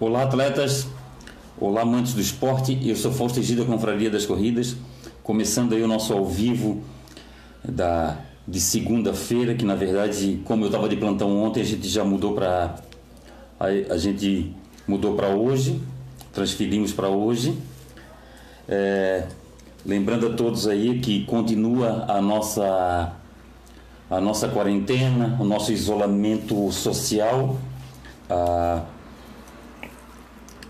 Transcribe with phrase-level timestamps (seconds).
[0.00, 0.86] Olá, atletas.
[1.58, 2.78] Olá, amantes do esporte.
[2.88, 4.76] Eu sou Fausto Egida, Confraria das Corridas.
[5.24, 6.84] Começando aí o nosso ao vivo
[7.68, 8.16] da,
[8.46, 12.32] de segunda-feira, que na verdade, como eu estava de plantão ontem, a gente já mudou
[12.32, 12.76] para
[13.58, 14.54] a, a gente
[14.86, 15.82] mudou para hoje,
[16.32, 17.58] transferimos para hoje.
[18.68, 19.26] É,
[19.84, 23.16] lembrando a todos aí que continua a nossa
[24.08, 27.56] a nossa quarentena, o nosso isolamento social.
[28.30, 28.84] Ah,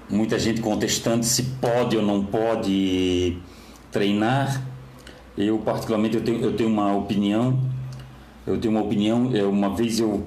[0.09, 3.39] muita gente contestando se pode ou não pode
[3.91, 4.63] treinar.
[5.37, 7.59] Eu particularmente eu tenho, eu tenho uma opinião.
[8.47, 9.31] Eu tenho uma opinião.
[9.51, 10.27] Uma vez eu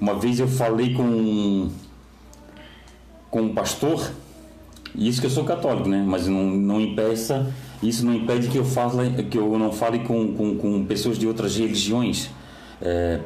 [0.00, 1.70] uma vez eu falei com
[3.30, 4.12] com um pastor.
[4.94, 6.04] Isso que eu sou católico, né?
[6.06, 7.52] Mas não, não impeça
[7.84, 11.26] isso não impede que eu fale que eu não fale com, com, com pessoas de
[11.26, 12.30] outras religiões.
[12.80, 13.20] É,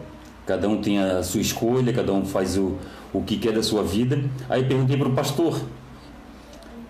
[0.46, 2.76] cada um tem a sua escolha, cada um faz o,
[3.12, 4.22] o que quer da sua vida.
[4.48, 5.60] Aí perguntei para o pastor: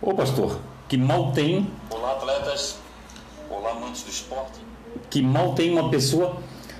[0.00, 1.66] Ô pastor, que mal tem.
[1.90, 2.78] Olá, atletas.
[3.50, 4.60] Olá, amantes do esporte.
[5.10, 6.36] Que mal tem uma pessoa.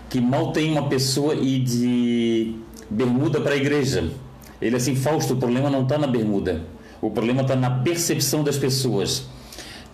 [0.08, 2.56] Que mal tem uma pessoa ir de
[2.88, 4.10] bermuda para a igreja.
[4.60, 6.64] Ele assim, Fausto, o problema não está na bermuda.
[7.00, 9.26] O problema está na percepção das pessoas.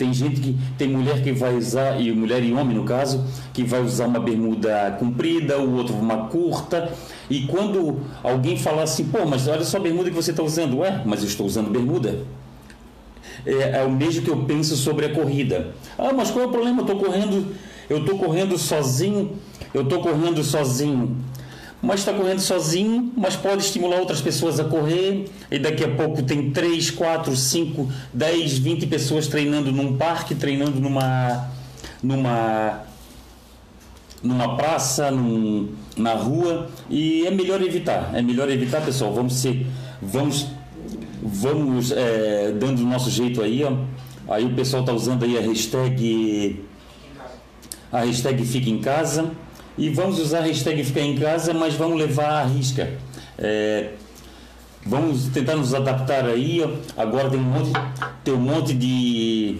[0.05, 3.25] Tem gente que tem mulher que vai usar e mulher e homem no caso
[3.55, 6.93] que vai usar uma bermuda comprida, o outro uma curta.
[7.31, 10.81] E quando alguém falar assim, pô, mas olha só a bermuda que você está usando,
[10.81, 12.19] ué, mas eu estou usando bermuda.
[13.47, 15.75] É, é, o mesmo que eu penso sobre a corrida.
[15.97, 16.81] Ah, mas qual é o problema?
[16.81, 17.47] Eu estou correndo,
[17.89, 19.33] eu estou correndo sozinho,
[19.73, 21.17] eu estou correndo sozinho
[21.85, 26.23] mas está correndo sozinho, mas pode estimular outras pessoas a correr, e daqui a pouco
[26.23, 31.51] tem 3, 4, 5, 10, 20 pessoas treinando num parque, treinando numa
[32.03, 32.81] numa
[34.23, 39.67] numa praça, num, na rua, e é melhor evitar, é melhor evitar, pessoal, vamos ser
[40.01, 40.47] vamos
[41.23, 43.77] vamos é, dando o nosso jeito aí, ó.
[44.27, 46.65] Aí o pessoal está usando aí a hashtag
[47.93, 49.31] a hashtag fica em casa
[49.77, 52.93] e vamos usar a hashtag ficar em casa, mas vamos levar a risca.
[53.37, 53.91] É,
[54.87, 56.63] vamos tentar nos adaptar aí.
[56.97, 57.73] Agora tem um monte,
[58.23, 59.59] tem um monte de,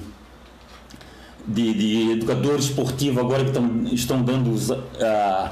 [1.47, 5.51] de, de educadores esportivos agora que tão, estão dando os, uh,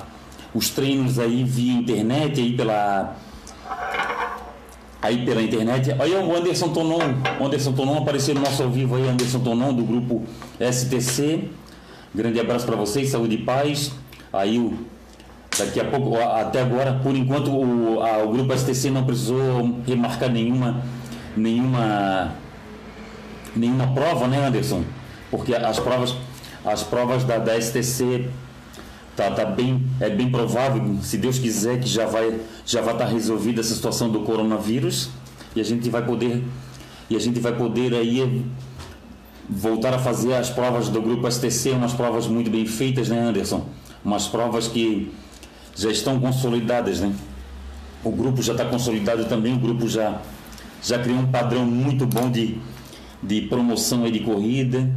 [0.55, 3.17] os treinos aí via internet, aí pela
[5.01, 5.97] aí pela internet.
[5.99, 7.01] Olha o Anderson Tonon,
[7.41, 10.23] o Anderson Tonon apareceu no nosso ao vivo aí, Anderson Tonon do grupo
[10.61, 11.49] STC.
[12.15, 13.91] Grande abraço para vocês, saúde e paz.
[14.33, 14.87] Aí o,
[15.59, 20.31] daqui a pouco, até agora, por enquanto o, a, o grupo STC não precisou remarcar
[20.31, 20.83] nenhuma,
[21.37, 22.33] nenhuma,
[23.55, 24.83] nenhuma prova, né, Anderson?
[25.31, 26.15] Porque as provas,
[26.65, 28.29] as provas da, da STC
[29.17, 33.07] tá, tá bem, é bem provável, se Deus quiser, que já vai já vai estar
[33.07, 35.11] tá resolvida essa situação do coronavírus
[35.55, 36.43] e a gente vai poder
[37.11, 38.45] e a gente vai poder aí
[39.49, 43.67] voltar a fazer as provas do grupo STC, umas provas muito bem feitas, né, Anderson?
[44.05, 45.13] Umas provas que
[45.77, 47.15] já estão consolidadas, né?
[48.05, 50.21] O grupo já está consolidado também, o grupo já,
[50.83, 52.59] já criou um padrão muito bom de,
[53.23, 54.91] de promoção e de corrida.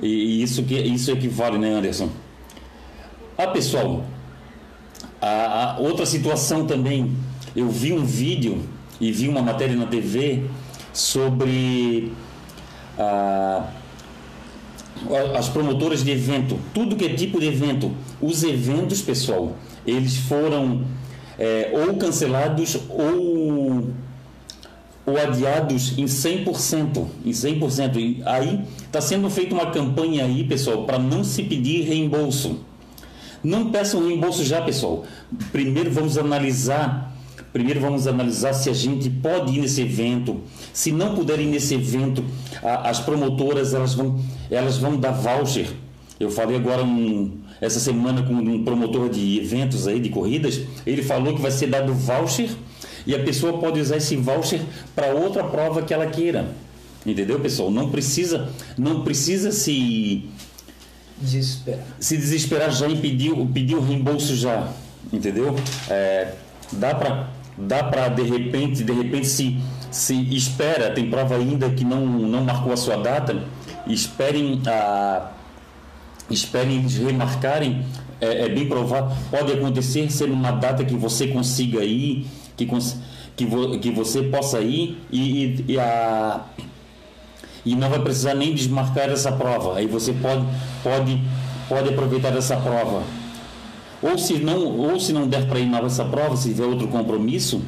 [0.00, 2.08] E, e isso, que, isso equivale, né, Anderson?
[3.36, 4.04] Ah, pessoal,
[5.20, 7.16] a, a outra situação também,
[7.56, 8.62] eu vi um vídeo
[9.00, 10.44] e vi uma matéria na TV
[10.92, 12.12] sobre
[12.96, 13.66] a
[15.36, 19.56] as promotoras de evento, tudo que é tipo de evento, os eventos, pessoal,
[19.86, 20.82] eles foram
[21.38, 23.90] é, ou cancelados ou,
[25.04, 27.96] ou adiados em 100%, em 100%.
[27.96, 32.60] E aí está sendo feita uma campanha aí, pessoal, para não se pedir reembolso.
[33.42, 35.04] Não peçam reembolso já, pessoal.
[35.52, 37.14] Primeiro vamos analisar
[37.54, 40.40] Primeiro vamos analisar se a gente pode ir nesse evento.
[40.72, 42.24] Se não puder ir nesse evento,
[42.60, 44.20] a, as promotoras elas vão,
[44.50, 45.68] elas vão dar voucher.
[46.18, 51.00] Eu falei agora um, essa semana com um promotor de eventos aí, de corridas, ele
[51.00, 52.50] falou que vai ser dado voucher
[53.06, 54.60] e a pessoa pode usar esse voucher
[54.92, 56.48] para outra prova que ela queira.
[57.06, 57.70] Entendeu, pessoal?
[57.70, 60.24] Não precisa, não precisa se
[61.20, 61.86] desesperar.
[62.00, 64.72] Se desesperar já e pedir, pedir o reembolso já.
[65.12, 65.54] Entendeu?
[65.88, 66.32] É,
[66.72, 69.58] dá para dá para de repente, de repente se,
[69.90, 73.42] se espera, tem prova ainda que não, não marcou a sua data,
[73.86, 75.30] esperem a
[76.30, 77.84] esperem eles remarcarem,
[78.20, 82.66] é, é, bem provável, pode acontecer ser uma data que você consiga ir, que,
[83.36, 86.40] que, vo, que você possa ir e, e, e, a,
[87.64, 89.76] e não vai precisar nem desmarcar essa prova.
[89.76, 90.44] Aí você pode,
[90.82, 91.20] pode,
[91.68, 93.02] pode aproveitar essa prova.
[94.04, 96.86] Ou se não, ou se não der para ir na essa prova, se tiver outro
[96.88, 97.62] compromisso,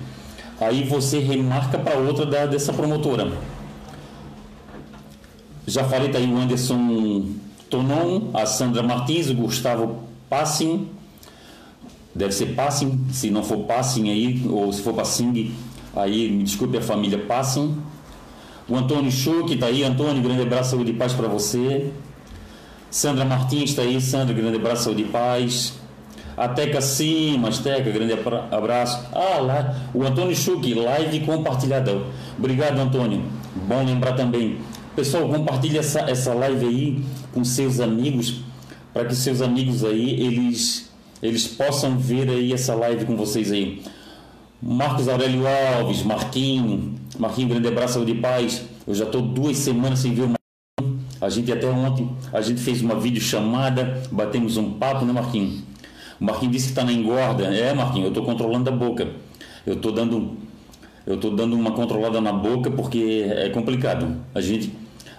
[0.61, 3.33] aí você remarca para outra da, dessa promotora.
[5.67, 7.31] Já falei, tá aí o Anderson
[7.71, 10.87] Tonon, a Sandra Martins, o Gustavo Passing,
[12.15, 15.55] deve ser Passing, se não for Passing aí, ou se for Passing,
[15.95, 17.79] aí me desculpe a família Passing.
[18.69, 21.91] O Antônio Schuch está aí, Antônio, grande abraço, saúde e paz para você.
[22.91, 25.86] Sandra Martins está aí, Sandra, grande abraço, saúde e paz.
[26.37, 28.13] A Teca Simas, Teca, grande
[28.53, 29.07] abraço.
[29.11, 32.03] Ah, lá, o Antônio Schuch, live compartilhada.
[32.39, 33.23] Obrigado, Antônio.
[33.67, 34.59] Bom lembrar também.
[34.95, 38.43] Pessoal, compartilhe essa, essa live aí com seus amigos,
[38.93, 40.91] para que seus amigos aí, eles,
[41.23, 43.83] eles possam ver aí essa live com vocês aí.
[44.61, 48.63] Marcos Aurélio Alves, Marquinho, Marquinho, grande abraço de paz.
[48.87, 51.01] Eu já estou duas semanas sem ver o Marquinho.
[51.19, 55.66] A gente até ontem, a gente fez uma videochamada, batemos um papo, né Marquinho?
[56.21, 57.45] O Marquinho disse que está na engorda.
[57.45, 59.09] É, Marquinho, eu estou controlando a boca.
[59.67, 60.37] Eu estou dando,
[61.07, 64.17] eu tô dando uma controlada na boca porque é complicado.
[64.35, 64.73] A gente,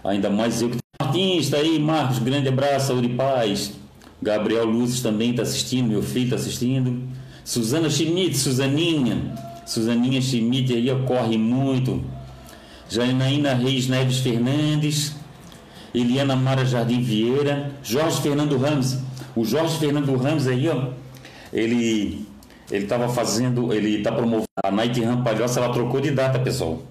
[0.04, 3.74] ainda mais eu que Marquinhos, está aí, Marcos, grande abraço, saúde e paz.
[4.22, 7.04] Gabriel Luzes também está assistindo, meu filho está assistindo.
[7.44, 9.36] Suzana Schmidt, Suzaninha.
[9.66, 12.04] Suzaninha Schmidt aí corre muito.
[12.90, 15.16] Janaína Reis Neves Fernandes.
[15.94, 17.72] Eliana Mara Jardim Vieira.
[17.84, 18.98] Jorge Fernando Ramos.
[19.38, 20.90] O Jorge Fernando Ramos aí, ó.
[21.54, 22.26] Ele
[22.70, 26.82] ele estava fazendo, ele está promovendo a Night Run Palhoça, ela trocou de data, pessoal.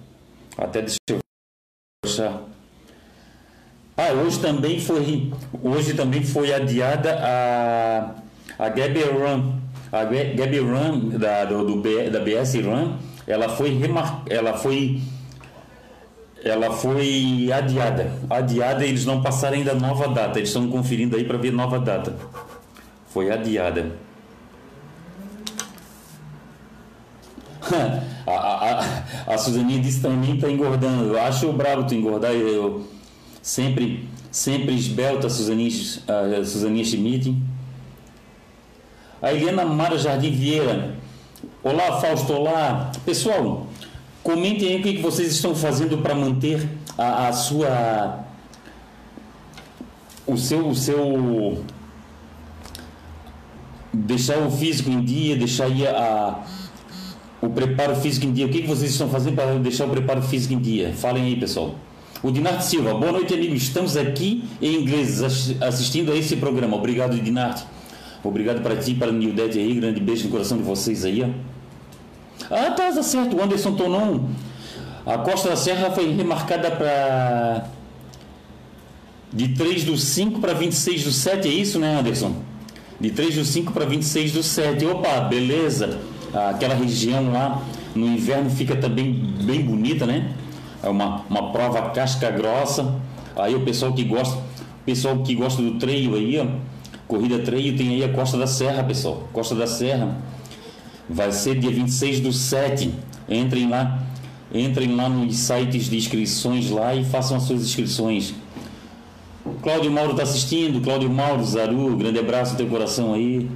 [0.57, 1.19] Até deixa eu
[2.03, 2.41] achar.
[3.95, 8.15] Ah, hoje também foi, hoje também foi adiada a
[8.57, 9.57] a Gabi Run
[9.91, 15.01] a Gabby Run da, do, do, da BS Run, ela foi remar, ela foi
[16.47, 18.11] ela foi adiada.
[18.29, 20.39] Adiada, eles não passaram ainda nova data.
[20.39, 22.15] Eles estão conferindo aí para ver nova data.
[23.09, 23.91] Foi adiada.
[28.25, 31.13] a, a, a, a Suzaninha disse também está engordando.
[31.13, 32.31] Eu acho brabo tu engordar.
[32.31, 32.87] Eu
[33.41, 35.69] sempre, sempre esbelta Suzaninha,
[36.07, 37.35] a Suzaninha Schmidt.
[39.21, 40.95] A Helena Mara Jardim Vieira.
[41.63, 42.91] Olá, Fausto, olá.
[43.05, 43.66] Pessoal,
[44.27, 48.25] comentem aí o que vocês estão fazendo para manter a, a, sua.
[50.25, 51.63] O seu, o seu.
[53.93, 56.43] Deixar o físico em dia, deixar aí a,
[57.41, 58.47] o preparo físico em dia.
[58.47, 60.93] O que vocês estão fazendo para deixar o preparo físico em dia?
[60.93, 61.75] Falem aí, pessoal.
[62.21, 63.61] O Dinarte Silva, boa noite, amigos.
[63.61, 65.23] Estamos aqui em inglês
[65.61, 66.75] assistindo a esse programa.
[66.75, 67.63] Obrigado, Dinarte.
[68.21, 69.73] Obrigado para ti, para o Nildete aí.
[69.75, 71.23] Grande beijo no coração de vocês aí.
[71.23, 71.56] Ó.
[72.49, 73.35] Ah, tá, tá certo.
[73.35, 74.29] O Anderson Tonon.
[75.05, 77.65] A Costa da Serra foi remarcada para.
[79.31, 82.33] De 3 do 5 para 26 do 7, é isso, né, Anderson?
[82.99, 84.85] De 3 do 5 para 26 do 7.
[84.85, 85.99] Opa, beleza.
[86.49, 87.61] Aquela região lá
[87.93, 89.13] no inverno fica também
[89.43, 90.33] bem bonita, né?
[90.81, 92.95] É uma, uma prova casca grossa.
[93.35, 94.41] Aí o pessoal que gosta,
[94.85, 96.45] pessoal que gosta do trail aí, ó
[97.07, 99.27] Corrida Trail tem aí a Costa da Serra, pessoal.
[99.31, 100.17] Costa da Serra.
[101.09, 102.93] Vai ser dia 26 do 7.
[103.29, 104.03] Entrem lá.
[104.53, 108.33] Entrem lá nos sites de inscrições lá e façam as suas inscrições.
[109.61, 110.81] Cláudio Mauro está assistindo.
[110.81, 113.49] Cláudio Mauro, Zaru, grande abraço no teu coração aí.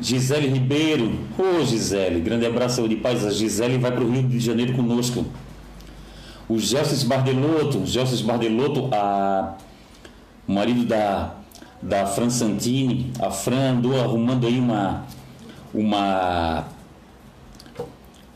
[0.00, 1.12] Gisele Ribeiro.
[1.38, 3.24] Ô oh, Gisele, grande abraço, saúde e paz.
[3.24, 5.26] A Gisele vai para o Rio de Janeiro conosco.
[6.48, 7.84] O Gelson Bardelotto.
[7.86, 9.56] Gelson Bardelotto, a...
[10.48, 11.34] o marido da
[11.82, 13.10] da Fran Santini.
[13.18, 15.04] A Fran andou arrumando aí uma,
[15.72, 16.66] uma,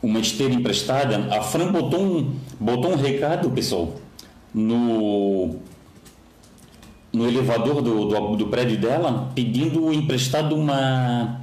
[0.01, 1.27] uma esteira emprestada.
[1.35, 3.95] A Fran botou um, botou um recado, pessoal,
[4.53, 5.55] no,
[7.11, 11.41] no elevador do, do, do prédio dela, pedindo emprestado uma,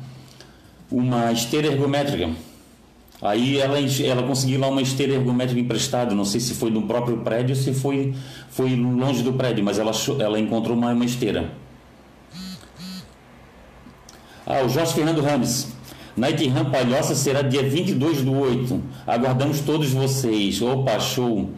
[0.90, 2.30] uma esteira ergométrica.
[3.20, 7.18] Aí ela, ela conseguiu lá uma esteira ergométrica emprestada, não sei se foi no próprio
[7.18, 8.12] prédio ou se foi,
[8.50, 11.52] foi longe do prédio, mas ela, ela encontrou uma, uma esteira.
[14.44, 15.72] Ah, o Jorge Fernando Rames.
[16.16, 18.82] Night Run Palhoça será dia 22 do 8.
[19.06, 20.60] Aguardamos todos vocês.
[20.60, 21.50] Opa, show.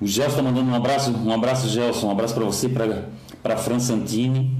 [0.00, 1.10] O Gelson está mandando um abraço.
[1.10, 2.08] Um abraço, Gelson.
[2.08, 4.56] Um abraço para você, para Fran Santini.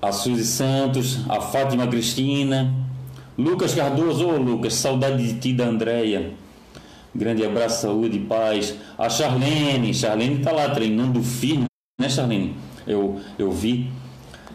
[0.00, 2.74] A Suzy Santos, a Fátima Cristina.
[3.36, 6.32] Lucas Cardoso, ô Lucas, saudade de ti da Andréia.
[7.14, 8.74] Grande abraço, saúde e paz.
[8.96, 11.66] A Charlene, Charlene está lá treinando firme,
[12.00, 12.56] né, Charlene?
[12.86, 13.90] Eu, eu vi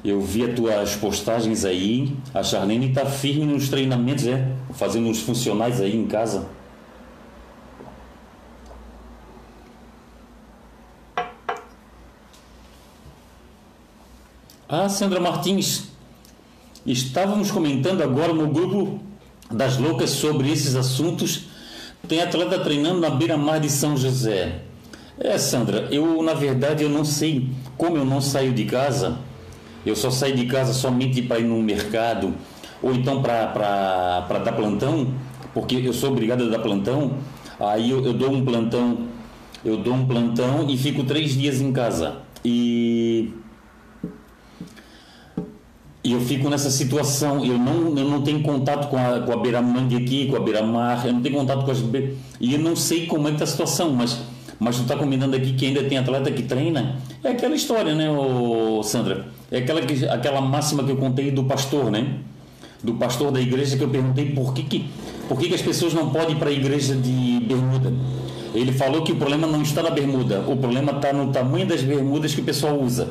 [0.09, 2.15] eu vi as tuas postagens aí.
[2.33, 4.47] A Charlene está firme nos treinamentos, é?
[4.73, 6.47] Fazendo uns funcionais aí em casa.
[14.69, 15.89] Ah, Sandra Martins.
[16.85, 19.01] Estávamos comentando agora no grupo
[19.51, 21.47] das loucas sobre esses assuntos.
[22.07, 24.61] Tem atleta treinando na beira-mar de São José.
[25.19, 29.17] É, Sandra, eu na verdade eu não sei como eu não saio de casa.
[29.87, 32.33] Eu só saio de casa somente para ir no mercado
[32.81, 35.07] ou então para dar plantão,
[35.53, 37.13] porque eu sou obrigado a dar plantão.
[37.59, 39.07] Aí eu, eu dou um plantão,
[39.63, 42.17] eu dou um plantão e fico três dias em casa.
[42.43, 43.33] E
[46.07, 49.35] e eu fico nessa situação, eu não, eu não tenho contato com a, com a
[49.35, 51.79] beira-mangue aqui, com a beira-mar, eu não tenho contato com as...
[52.39, 54.21] E eu não sei como é que está a situação, mas,
[54.59, 56.97] mas tu está combinando aqui que ainda tem atleta que treina.
[57.23, 59.27] É aquela história, né, ô, Sandra?
[59.51, 62.15] É aquela, aquela máxima que eu contei do pastor, né?
[62.83, 64.89] Do pastor da igreja que eu perguntei por que, que,
[65.27, 67.93] por que, que as pessoas não podem ir para a igreja de bermuda.
[68.53, 71.81] Ele falou que o problema não está na bermuda, o problema está no tamanho das
[71.81, 73.09] bermudas que o pessoal usa.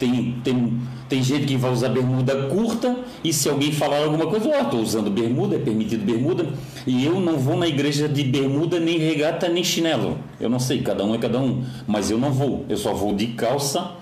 [0.00, 0.80] Tem, tem,
[1.10, 4.62] tem gente que vai usar bermuda curta e se alguém falar alguma coisa, ó, oh,
[4.62, 6.48] estou usando bermuda, é permitido bermuda,
[6.86, 10.18] e eu não vou na igreja de bermuda, nem regata, nem chinelo.
[10.40, 12.64] Eu não sei, cada um é cada um, mas eu não vou.
[12.66, 13.92] Eu só vou de calça,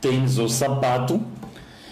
[0.00, 1.20] tênis ou sapato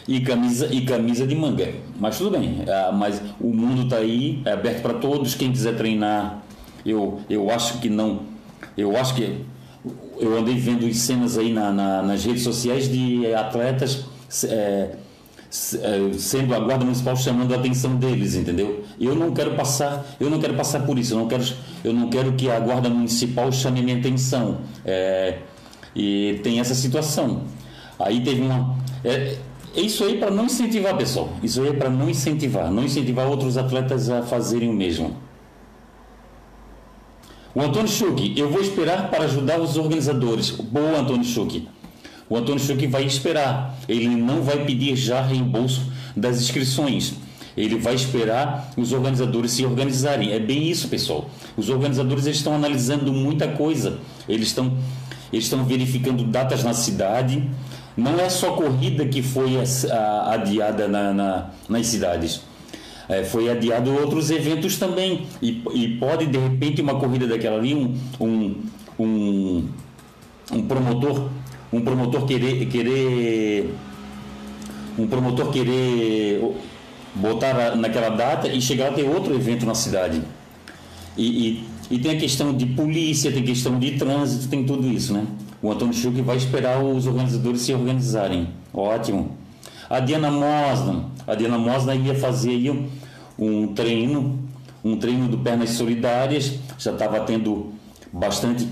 [0.07, 1.75] e camisa e camisa de manga.
[1.99, 5.35] Mas tudo bem, ah, mas o mundo está aí, é aberto para todos.
[5.35, 6.41] Quem quiser treinar,
[6.87, 8.21] eu, eu acho que não.
[8.77, 9.45] Eu acho que
[10.21, 14.05] eu andei vendo cenas aí na, na, nas redes sociais de atletas
[14.45, 14.91] é,
[15.51, 18.85] sendo a guarda municipal chamando a atenção deles, entendeu?
[19.01, 21.15] Eu não quero passar, eu não quero passar por isso.
[21.15, 21.45] Eu não quero,
[21.83, 24.59] eu não quero que a guarda municipal chame minha atenção.
[24.85, 25.39] É,
[25.97, 27.43] e tem essa situação.
[27.99, 29.37] Aí teve uma é
[29.75, 31.31] isso aí para não incentivar, pessoal.
[31.43, 35.17] Isso aí é para não incentivar, não incentivar outros atletas a fazerem o mesmo.
[37.53, 40.51] O Antônio Schuch, eu vou esperar para ajudar os organizadores.
[40.53, 41.67] Boa, Antônio Schuch.
[42.29, 43.77] O Antônio Schuch vai esperar.
[43.89, 45.83] Ele não vai pedir já reembolso
[46.15, 47.15] das inscrições.
[47.57, 50.31] Ele vai esperar os organizadores se organizarem.
[50.31, 51.29] É bem isso, pessoal.
[51.57, 53.99] Os organizadores eles estão analisando muita coisa.
[54.29, 54.73] Eles estão,
[55.33, 57.51] eles estão verificando datas na cidade.
[57.97, 59.59] Não é só corrida que foi
[60.31, 62.43] adiada na, na, nas cidades
[63.11, 65.27] é, foi adiado outros eventos também.
[65.43, 68.57] E, e, pode, de repente, uma corrida daquela ali, um, um,
[68.97, 69.69] um,
[70.53, 71.29] um promotor,
[71.73, 73.75] um promotor querer, querer.
[74.97, 76.55] Um promotor querer
[77.13, 80.23] botar naquela data e chegar a ter outro evento na cidade.
[81.17, 85.13] E, e, e, tem a questão de polícia, tem questão de trânsito, tem tudo isso,
[85.13, 85.27] né?
[85.61, 88.51] O Antônio Schuch vai esperar os organizadores se organizarem.
[88.73, 89.40] Ótimo.
[89.91, 92.71] A Diana Mosna, a Diana Mosna ia fazer aí
[93.37, 94.39] um, treino,
[94.85, 97.73] um treino do Pernas Solidárias, já estava tendo
[98.13, 98.69] bastante,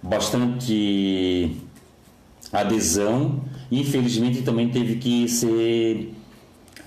[0.00, 1.56] bastante
[2.52, 3.40] adesão,
[3.72, 6.14] infelizmente também teve que ser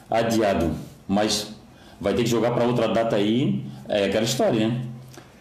[0.09, 0.71] adiado,
[1.05, 1.53] mas
[1.99, 4.81] vai ter que jogar para outra data aí, é aquela história, né?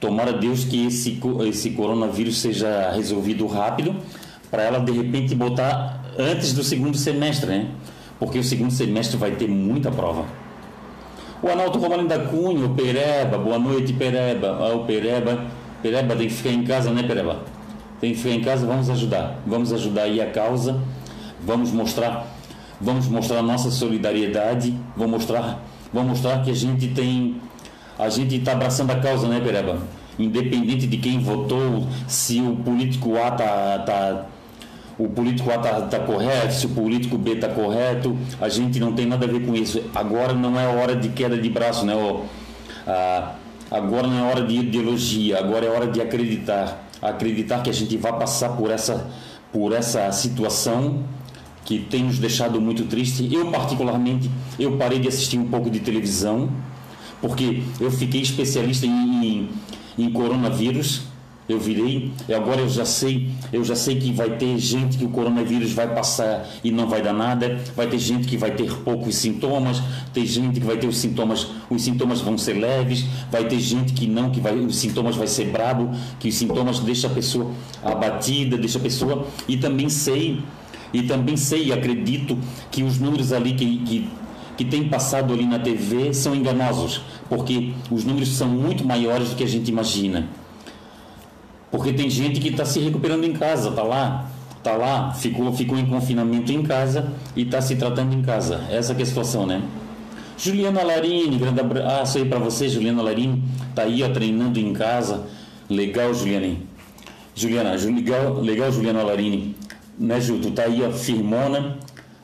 [0.00, 3.94] Tomara Deus que esse, esse coronavírus seja resolvido rápido,
[4.50, 7.70] para ela de repente botar antes do segundo semestre, né?
[8.18, 10.24] Porque o segundo semestre vai ter muita prova.
[11.42, 14.56] O Analto Romalino da Cunha, o Pereba, boa noite Pereba.
[14.60, 15.44] Ah, o Pereba,
[15.82, 17.42] Pereba tem que ficar em casa, né Pereba?
[18.00, 19.38] Tem que ficar em casa, vamos ajudar.
[19.46, 20.80] Vamos ajudar aí a causa,
[21.44, 22.26] vamos mostrar,
[22.80, 27.40] vamos mostrar a nossa solidariedade, vamos mostrar, vamos mostrar que a gente tem,
[27.98, 29.78] a gente está abraçando a causa, né Pereba?
[30.18, 34.26] Independente de quem votou, se o político A está tá
[34.98, 38.92] o político A está tá correto, se o político B está correto, a gente não
[38.92, 39.82] tem nada a ver com isso.
[39.94, 41.94] Agora não é hora de queda de braço, né?
[42.86, 43.34] Ah,
[43.70, 46.88] agora não é hora de ideologia, agora é hora de acreditar.
[47.02, 49.10] Acreditar que a gente vai passar por essa,
[49.52, 51.02] por essa situação
[51.64, 53.28] que tem nos deixado muito triste.
[53.34, 56.50] Eu, particularmente, eu parei de assistir um pouco de televisão,
[57.20, 59.48] porque eu fiquei especialista em, em,
[59.98, 61.13] em coronavírus
[61.48, 65.10] eu virei agora eu já sei, eu já sei que vai ter gente que o
[65.10, 69.16] coronavírus vai passar e não vai dar nada, vai ter gente que vai ter poucos
[69.16, 69.82] sintomas,
[70.12, 73.92] tem gente que vai ter os sintomas, os sintomas vão ser leves, vai ter gente
[73.92, 77.50] que não, que vai, os sintomas vai ser brabo, que os sintomas deixa a pessoa
[77.82, 80.40] abatida, deixa a pessoa e também sei
[80.92, 82.38] e também sei e acredito
[82.70, 84.08] que os números ali que, que
[84.56, 89.34] que tem passado ali na TV são enganosos, porque os números são muito maiores do
[89.34, 90.28] que a gente imagina.
[91.74, 94.30] Porque tem gente que está se recuperando em casa, está lá,
[94.62, 98.64] tá lá, ficou, ficou em confinamento em casa e está se tratando em casa.
[98.70, 99.60] Essa é a situação, né?
[100.38, 103.42] Juliana Larini, grande abraço aí para você, Juliana Larini,
[103.74, 105.26] tá aí ó, treinando em casa.
[105.68, 106.58] Legal, Juliana.
[107.34, 109.56] Juliana, legal, legal Juliana Larini.
[109.98, 110.38] Né, Ju?
[110.38, 111.78] Tu tá aí, ó, firmona,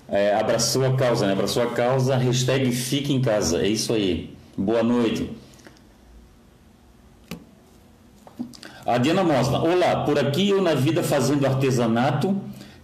[0.08, 1.32] é, abraçou a causa, né?
[1.32, 3.60] Abraçou a causa, hashtag fique em casa.
[3.60, 4.32] É isso aí.
[4.56, 5.39] Boa noite.
[8.90, 9.60] A Diana Mosna.
[9.60, 12.36] Olá, por aqui eu na vida fazendo artesanato,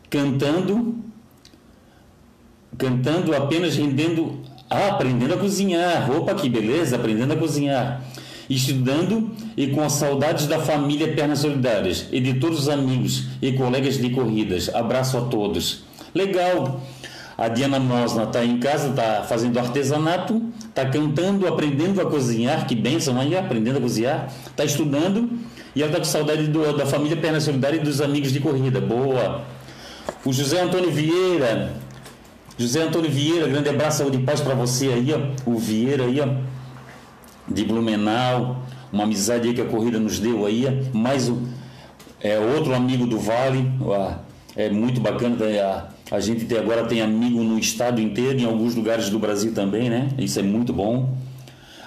[0.08, 0.94] cantando,
[2.78, 4.38] cantando apenas rendendo,
[4.70, 6.08] ah, aprendendo a cozinhar.
[6.12, 8.02] Opa, que beleza, aprendendo a cozinhar.
[8.48, 13.98] Estudando e com saudades da família Pernas Solidárias e de todos os amigos e colegas
[13.98, 14.72] de corridas.
[14.72, 15.82] Abraço a todos.
[16.14, 16.82] Legal.
[17.36, 22.64] A Diana Mosna está em casa, está fazendo artesanato, está cantando, aprendendo a cozinhar.
[22.64, 24.32] Que bênção aí, aprendendo a cozinhar.
[24.46, 25.28] Está estudando
[25.76, 28.80] e ela está com saudade do, da família Perna Solidária e dos amigos de corrida.
[28.80, 29.44] Boa.
[30.24, 31.74] O José Antônio Vieira.
[32.56, 35.18] José Antônio Vieira, grande abraço, saúde e paz para você aí, ó.
[35.44, 36.28] O Vieira aí, ó.
[37.46, 38.64] De Blumenau.
[38.90, 40.64] Uma amizade aí que a corrida nos deu aí.
[40.66, 40.96] Ó.
[40.96, 41.46] Mais um.
[42.22, 43.70] É, outro amigo do Vale.
[43.82, 44.14] Ó.
[44.56, 45.36] É muito bacana.
[45.36, 45.44] Tá
[46.10, 49.52] a, a gente tem, agora tem amigo no estado inteiro, em alguns lugares do Brasil
[49.52, 50.08] também, né?
[50.16, 51.14] Isso é muito bom.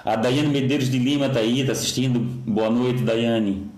[0.04, 2.20] A Daiane Medeiros de Lima está aí, está assistindo.
[2.20, 3.69] Boa noite, Daiane.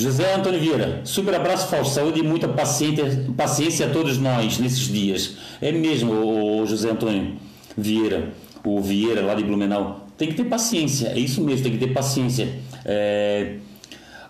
[0.00, 3.04] José Antônio Vieira, super abraço, falso, saúde e muita paciência,
[3.36, 5.36] paciência a todos nós nesses dias.
[5.60, 7.36] É mesmo, o José Antônio
[7.76, 8.30] Vieira,
[8.64, 10.06] o Vieira lá de Blumenau.
[10.16, 12.48] Tem que ter paciência, é isso mesmo, tem que ter paciência.
[12.82, 13.56] É,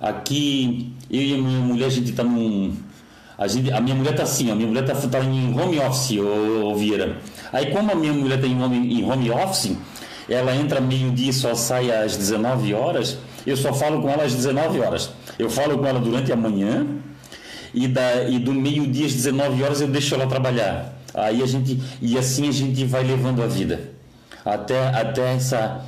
[0.01, 2.75] aqui, eu e a minha mulher, a gente está num.
[3.39, 6.19] A, gente, a minha mulher está assim, a minha mulher está tá em home office,
[6.19, 7.17] ô Vieira.
[7.53, 9.77] Aí, como a minha mulher está em home, em home office,
[10.29, 14.35] ela entra meio-dia e só sai às 19 horas, eu só falo com ela às
[14.35, 15.11] 19 horas.
[15.39, 16.87] Eu falo com ela durante a manhã
[17.73, 20.95] e, da, e do meio-dia às 19 horas eu deixo ela trabalhar.
[21.15, 23.91] Aí a gente e assim a gente vai levando a vida
[24.45, 25.85] até até essa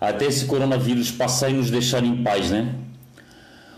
[0.00, 2.68] até esse coronavírus passar e nos deixar em paz, né?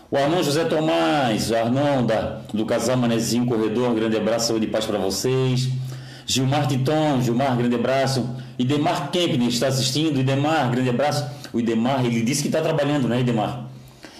[0.09, 4.65] O Arnon José Tomás, o Arnon da, do Casal Manezinho Corredor, um grande abraço, saúde
[4.65, 5.69] e paz para vocês.
[6.25, 8.29] Gilmar Titon, Gilmar, grande abraço.
[8.59, 11.25] Idemar Kempner está assistindo, Idemar, grande abraço.
[11.53, 13.69] O Idemar, ele disse que está trabalhando, né, Idemar?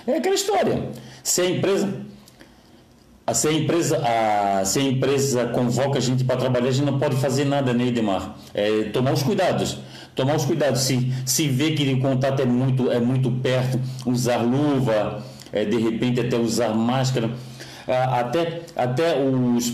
[0.05, 0.89] É aquela história.
[1.23, 1.88] Se a empresa
[3.33, 7.00] se a empresa, a, se a empresa convoca a gente para trabalhar, a gente não
[7.00, 8.35] pode fazer nada, né, Edmar?
[8.53, 9.77] É tomar os cuidados.
[10.15, 10.81] Tomar os cuidados.
[10.81, 15.77] Se, se vê que o contato é muito, é muito perto, usar luva, é, de
[15.77, 17.29] repente até usar máscara.
[17.87, 19.74] Até, até os,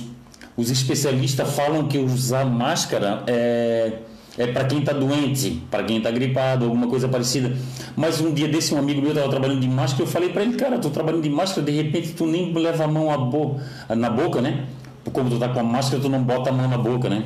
[0.56, 3.94] os especialistas falam que usar máscara é
[4.38, 7.56] é para quem está doente, para quem está gripado, alguma coisa parecida.
[7.96, 10.56] Mas um dia desse, um amigo meu estava trabalhando de máscara, eu falei para ele,
[10.56, 14.10] cara, estou trabalhando de máscara, de repente tu nem leva a mão a bo na
[14.10, 14.66] boca, né?
[15.12, 17.24] Como tu está com a máscara, tu não bota a mão na boca, né?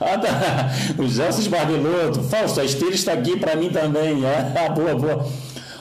[0.00, 0.70] Ah, tá.
[1.02, 2.14] O Gelson esbardelou.
[2.24, 4.22] Fausto, a esteira está aqui para mim também.
[4.26, 5.26] Ah, boa, boa.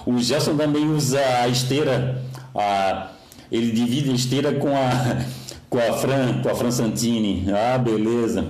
[0.06, 2.22] O Gelson também usa a esteira.
[2.54, 3.12] A...
[3.52, 5.18] Ele divide a esteira com a,
[5.70, 7.46] com a Fran, com a Fran Santini.
[7.52, 8.46] Ah, beleza.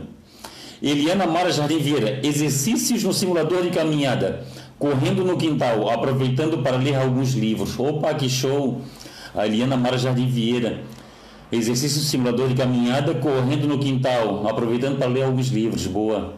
[0.85, 4.45] Eliana Mara Jardim Vieira, exercícios no simulador de caminhada,
[4.77, 7.79] correndo no quintal, aproveitando para ler alguns livros.
[7.79, 8.81] Opa, que show!
[9.33, 10.81] A Eliana Mara Jardim Vieira,
[11.51, 15.87] exercício no simulador de caminhada, correndo no quintal, aproveitando para ler alguns livros.
[15.87, 16.35] Boa!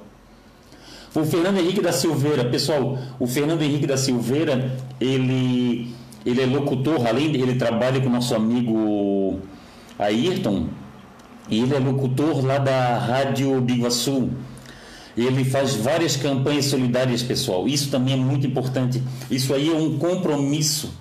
[1.13, 5.93] O Fernando Henrique da Silveira, pessoal, o Fernando Henrique da Silveira, ele,
[6.25, 9.41] ele é locutor, além de ele trabalha com nosso amigo
[9.99, 10.67] Ayrton,
[11.49, 14.29] e ele é locutor lá da Rádio Biguaçu.
[15.17, 17.67] Ele faz várias campanhas solidárias, pessoal.
[17.67, 19.01] Isso também é muito importante.
[19.31, 20.91] Isso aí é um compromisso.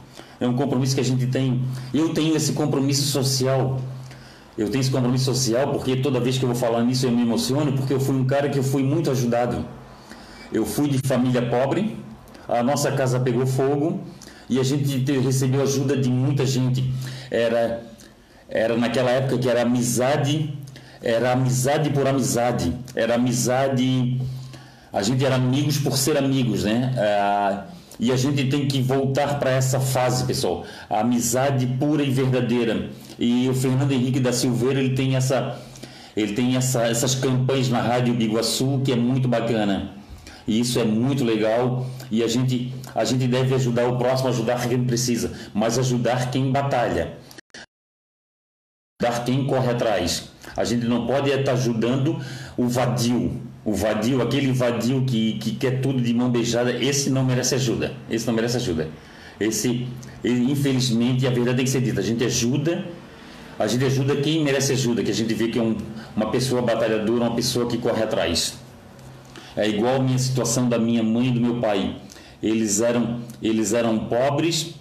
[0.41, 1.63] É um compromisso que a gente tem.
[1.93, 3.79] Eu tenho esse compromisso social.
[4.57, 7.21] Eu tenho esse compromisso social porque toda vez que eu vou falar nisso eu me
[7.21, 9.67] emociono, porque eu fui um cara que eu fui muito ajudado.
[10.51, 11.99] Eu fui de família pobre,
[12.49, 14.01] a nossa casa pegou fogo
[14.49, 16.91] e a gente recebeu ajuda de muita gente.
[17.31, 17.83] Era
[18.49, 20.53] era naquela época que era amizade,
[21.03, 24.21] era amizade por amizade, era amizade.
[24.93, 26.95] A gente era amigos por ser amigos, né?
[26.97, 27.65] Ah,
[27.99, 30.65] e a gente tem que voltar para essa fase, pessoal.
[30.89, 32.91] A amizade pura e verdadeira.
[33.19, 35.61] E o Fernando Henrique da Silveira, ele tem essa
[36.17, 39.91] ele tem essa, essas campanhas na Rádio Biguaçu que é muito bacana.
[40.49, 44.67] E isso é muito legal e a gente a gente deve ajudar o próximo, ajudar
[44.67, 47.19] quem precisa, mas ajudar quem batalha
[49.27, 50.31] quem corre atrás.
[50.57, 52.19] A gente não pode estar ajudando
[52.57, 53.43] o vadio.
[53.63, 57.93] O vadio, aquele vadio que, que quer tudo de mão beijada, esse não merece ajuda.
[58.09, 58.89] Esse não merece ajuda.
[59.39, 59.87] Esse,
[60.25, 62.01] infelizmente, a verdade tem que ser dita.
[62.01, 62.87] A gente ajuda,
[63.59, 65.77] a gente ajuda quem merece ajuda, que a gente vê que é um,
[66.17, 68.55] uma pessoa batalhadora, uma pessoa que corre atrás.
[69.55, 71.97] É igual a minha situação da minha mãe e do meu pai.
[72.43, 74.75] Eles eram, eles eram pobres,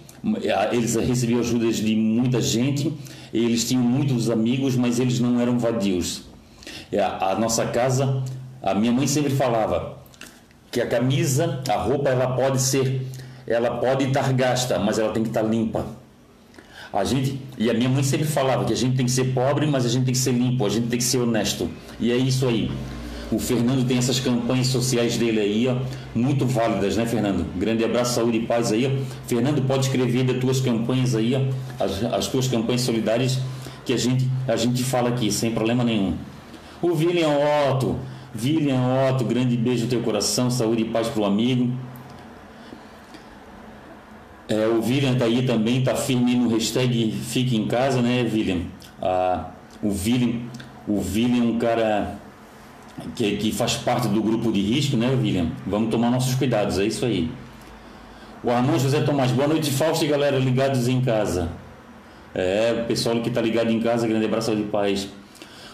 [0.72, 2.92] eles recebiam ajudas de muita gente,
[3.32, 6.22] eles tinham muitos amigos, mas eles não eram vadios.
[6.90, 8.22] É, a nossa casa,
[8.62, 9.98] a minha mãe sempre falava,
[10.70, 13.06] que a camisa, a roupa, ela pode ser,
[13.46, 15.86] ela pode estar gasta, mas ela tem que estar limpa.
[16.92, 19.66] A gente, e a minha mãe sempre falava que a gente tem que ser pobre,
[19.66, 21.68] mas a gente tem que ser limpo, a gente tem que ser honesto.
[22.00, 22.70] E é isso aí.
[23.30, 25.76] O Fernando tem essas campanhas sociais dele aí, ó,
[26.14, 27.44] muito válidas, né, Fernando?
[27.56, 29.04] Grande abraço, saúde e paz aí.
[29.26, 33.40] Fernando, pode escrever das tuas campanhas aí, ó, as, as tuas campanhas solidárias
[33.84, 36.14] que a gente, a gente fala aqui, sem problema nenhum.
[36.80, 37.30] O William
[37.70, 37.96] Otto,
[38.40, 41.72] William Otto, grande beijo no teu coração, saúde e paz pro amigo.
[44.48, 48.60] É, o William tá aí também, tá firme no hashtag Fique em Casa, né, William?
[49.02, 49.50] Ah,
[49.82, 50.42] o William,
[50.86, 52.18] o William é um cara
[53.14, 55.50] que, que faz parte do grupo de risco, né, William?
[55.66, 57.30] Vamos tomar nossos cuidados, é isso aí.
[58.42, 61.48] O Armando José Tomás, boa noite, Fausto e galera ligados em casa.
[62.34, 65.08] É, o pessoal que está ligado em casa, grande abraço de paz.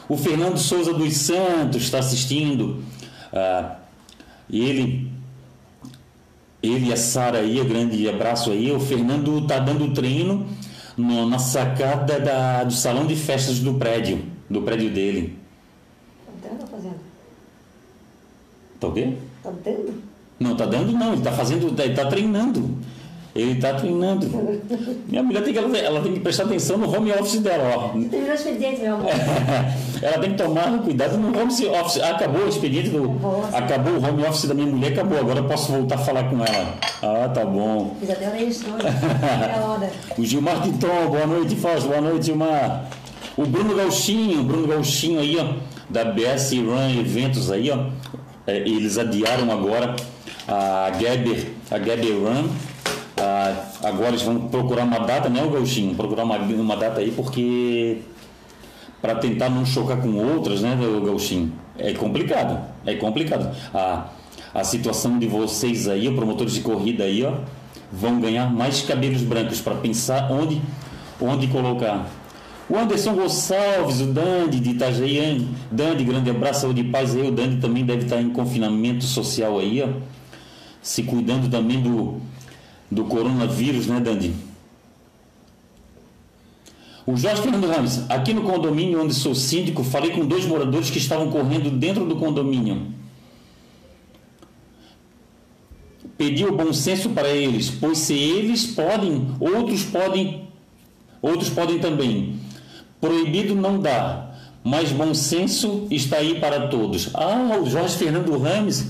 [0.08, 2.82] O Fernando Souza dos Santos está assistindo.
[3.32, 3.76] Ah,
[4.50, 5.10] ele,
[6.62, 8.70] ele e a Sara aí, grande abraço aí.
[8.70, 10.46] O Fernando está dando treino
[10.96, 15.38] no, na sacada da, do salão de festas do prédio, do prédio dele.
[16.26, 17.11] Tá dando ou fazendo?
[18.82, 19.12] Tá o quê?
[19.44, 20.02] Tá dando?
[20.40, 22.68] Não, tá dando não, ele tá fazendo, ele tá treinando.
[23.32, 24.26] Ele tá treinando.
[25.06, 27.88] Minha mulher tem que, ela, ela tem que prestar atenção no home office dela, ó.
[27.90, 29.10] Terminou o expediente, meu amor.
[30.02, 32.00] Ela tem que tomar cuidado no home office.
[32.02, 33.08] Acabou o expediente do.
[33.08, 33.56] Nossa.
[33.56, 35.16] Acabou o home office da minha mulher, acabou.
[35.16, 36.74] Agora eu posso voltar a falar com ela.
[37.00, 37.94] Ah, tá bom.
[38.00, 38.60] Fiz até hoje.
[38.66, 39.90] É hora.
[40.18, 41.88] O Gilmar Tinton, boa noite, Fausto.
[41.88, 42.90] Boa noite, Gilmar.
[43.36, 45.54] O Bruno Gauchinho, o Bruno Gauchinho aí, ó,
[45.88, 47.86] da BS Run Eventos aí, ó.
[48.46, 49.94] É, eles adiaram agora
[50.48, 52.48] a Geber, a Geber Run.
[53.16, 55.94] Ah, agora eles vão procurar uma data, né, o Gauchinho?
[55.94, 57.98] Procurar uma, uma data aí, porque
[59.00, 61.52] para tentar não chocar com outras, né, o Gauchinho?
[61.78, 63.54] É complicado, é complicado.
[63.72, 64.06] A,
[64.54, 67.34] a situação de vocês aí, promotores de corrida aí, ó,
[67.92, 70.60] vão ganhar mais cabelos brancos para pensar onde,
[71.20, 72.06] onde colocar.
[72.68, 77.28] O Anderson Gonçalves, o Dandy de Itajaí, Dandy, grande abraço, saúde e paz aí.
[77.28, 79.88] O Dandy também deve estar em confinamento social aí, ó,
[80.80, 82.20] se cuidando também do,
[82.90, 84.32] do coronavírus, né, Dandy?
[87.04, 90.98] O Jorge Fernando Ramos, aqui no condomínio onde sou síndico, falei com dois moradores que
[90.98, 92.92] estavam correndo dentro do condomínio.
[96.16, 100.48] Pedi o bom senso para eles, pois se eles podem, outros podem,
[101.20, 102.38] outros podem também.
[103.02, 104.30] Proibido não dá,
[104.62, 107.10] mas bom senso está aí para todos.
[107.14, 108.84] Ah, o Jorge Fernando Ramos,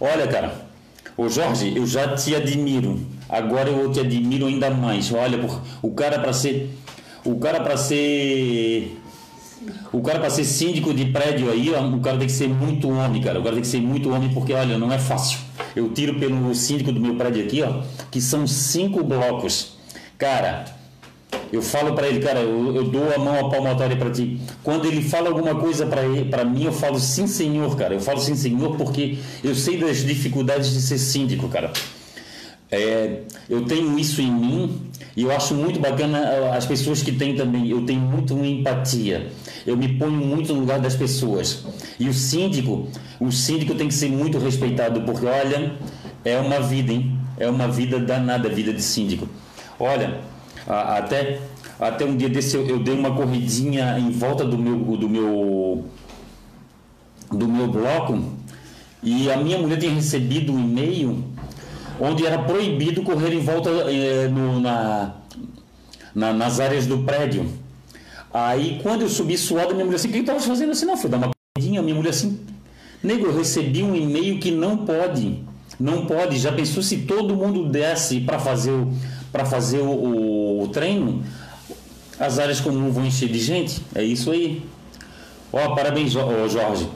[0.00, 0.66] olha, cara,
[1.16, 3.06] ô Jorge, eu já te admiro.
[3.28, 5.12] Agora eu te admiro ainda mais.
[5.12, 5.38] Olha,
[5.80, 6.76] o cara para ser,
[7.24, 9.00] o cara para ser
[9.92, 13.22] o cara para ser síndico de prédio aí, o cara tem que ser muito homem,
[13.22, 13.38] cara.
[13.38, 15.38] O cara tem que ser muito homem porque, olha, não é fácil.
[15.76, 19.76] Eu tiro pelo síndico do meu prédio aqui, ó, que são cinco blocos.
[20.18, 20.64] Cara,
[21.52, 24.40] eu falo para ele, cara, eu, eu dou a mão à palmatória para ti.
[24.62, 27.94] Quando ele fala alguma coisa para mim, eu falo sim, senhor, cara.
[27.94, 31.72] Eu falo sim, senhor, porque eu sei das dificuldades de ser síndico, cara.
[32.70, 34.80] É, eu tenho isso em mim
[35.16, 37.68] e eu acho muito bacana ah, as pessoas que têm também.
[37.68, 39.28] Eu tenho muito empatia.
[39.66, 41.64] Eu me ponho muito no lugar das pessoas.
[42.00, 42.88] E o síndico,
[43.20, 45.74] o síndico tem que ser muito respeitado porque olha,
[46.24, 47.16] é uma vida, hein?
[47.38, 49.28] É uma vida danada, a vida de síndico.
[49.78, 50.33] Olha, a-
[50.66, 51.40] até
[51.78, 55.84] até um dia desse eu, eu dei uma corridinha em volta do meu do meu
[57.30, 58.22] do meu bloco
[59.02, 61.24] e a minha mulher tinha recebido um e-mail
[62.00, 65.14] onde era proibido correr em volta eh, no- na,
[66.14, 67.46] na- nas áreas do prédio.
[68.32, 70.86] Aí quando eu subi suado, minha mulher assim, o que estava fazendo assim?
[70.86, 72.40] Não, foi dar uma corridinha, minha mulher assim,
[73.02, 75.38] nego, recebi um e-mail que não pode,
[75.78, 78.92] não pode, já pensou se todo mundo desse para fazer, o,
[79.34, 81.24] pra fazer o, o- o treino,
[82.20, 83.82] as áreas comuns vão encher de gente?
[83.92, 84.64] É isso aí.
[85.52, 86.88] Ó, parabéns, ó, Jorge.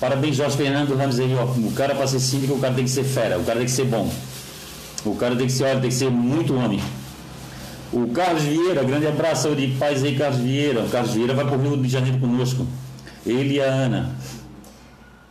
[0.00, 1.44] Parabéns, Jorge Fernando Ramos aí, ó.
[1.44, 3.72] O cara para ser síndico, o cara tem que ser fera, o cara tem que
[3.72, 4.08] ser bom.
[5.04, 6.80] O cara tem que ser, olha, tem que ser muito homem.
[7.92, 10.80] O Carlos Vieira, grande abraço, saúde e paz aí, Carlos Vieira.
[10.80, 12.64] O Carlos Vieira vai pro Rio de Janeiro conosco.
[13.26, 14.14] Ele e a Ana.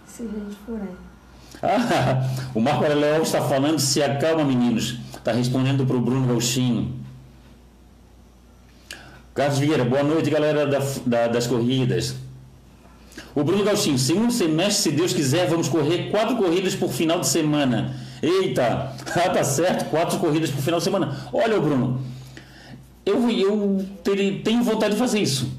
[0.07, 0.89] Se a gente for aí.
[1.61, 4.97] Ah, o Marco Aurélio está falando, se acalma, meninos.
[5.23, 6.91] Está respondendo para o Bruno Gauchinho.
[9.33, 12.15] Carlos Vieira, boa noite, galera da- da- das corridas.
[13.33, 17.27] O Bruno Gauchinho, segundo semestre, se Deus quiser, vamos correr quatro corridas por final de
[17.27, 17.95] semana.
[18.21, 21.17] Eita, ah, tá certo, quatro corridas por final de semana.
[21.31, 22.01] Olha, Bruno,
[23.05, 25.49] eu, eu terei- tenho vontade de fazer isso.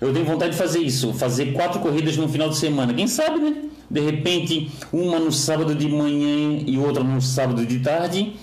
[0.00, 2.94] Eu tenho vontade de fazer isso, fazer quatro corridas no final de semana.
[2.94, 3.64] Quem sabe, né?
[3.90, 8.34] De repente, uma no sábado de manhã e outra no sábado de tarde,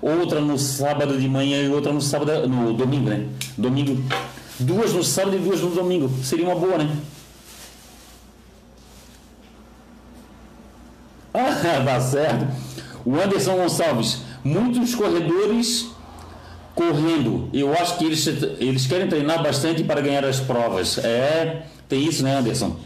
[0.00, 3.26] outra no sábado de manhã e outra no sábado no domingo, né?
[3.56, 4.02] Domingo,
[4.58, 6.10] duas no sábado e duas no domingo.
[6.22, 6.90] Seria uma boa, né?
[11.34, 12.48] Ah, tá certo.
[13.04, 15.88] O Anderson Gonçalves, muitos corredores
[16.74, 17.48] correndo.
[17.52, 18.26] Eu acho que eles,
[18.58, 20.98] eles querem treinar bastante para ganhar as provas.
[20.98, 22.76] É, tem isso, né, Anderson?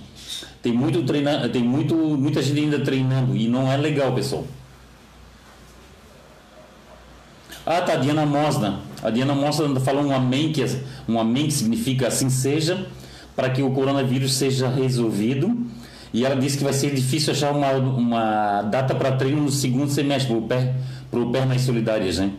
[0.63, 4.45] Tem muito treina, tem muito, muita gente ainda treinando e não é legal, pessoal.
[7.65, 8.81] Ah, tá, Diana Mosna.
[9.03, 10.65] A Diana Mosna falou um amém, que,
[11.09, 12.87] um amém que significa assim seja,
[13.37, 15.57] para que o coronavírus seja resolvido.
[16.13, 19.91] E ela disse que vai ser difícil achar uma, uma data para treino no segundo
[19.91, 20.35] semestre
[21.11, 22.31] para o Pernas Solidárias, né?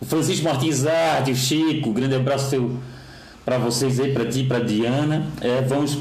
[0.00, 2.72] O Francisco Martins Arte, o Chico, grande abraço
[3.44, 5.26] para vocês aí, para ti, para Diana.
[5.40, 5.98] É, vamos,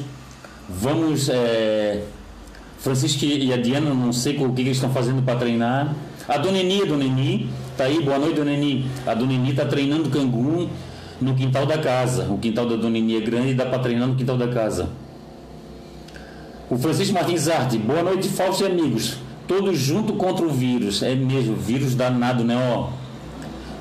[0.68, 2.02] vamos, é,
[2.80, 5.94] Francisco e a Diana, não sei o que eles estão fazendo para treinar.
[6.28, 8.52] A Dona Eni, a Dona Eni, tá aí, boa noite, Dona.
[9.06, 10.70] A Dona Eni tá treinando cangu
[11.20, 12.24] no quintal da casa.
[12.30, 14.90] O quintal da Dona é grande e dá para treinar no quintal da casa.
[16.70, 19.18] O Francisco Martins Arte, boa noite, Fausto e amigos.
[19.48, 21.04] Todos junto contra o vírus.
[21.04, 22.56] É mesmo, vírus danado, né?
[22.56, 22.90] Ó,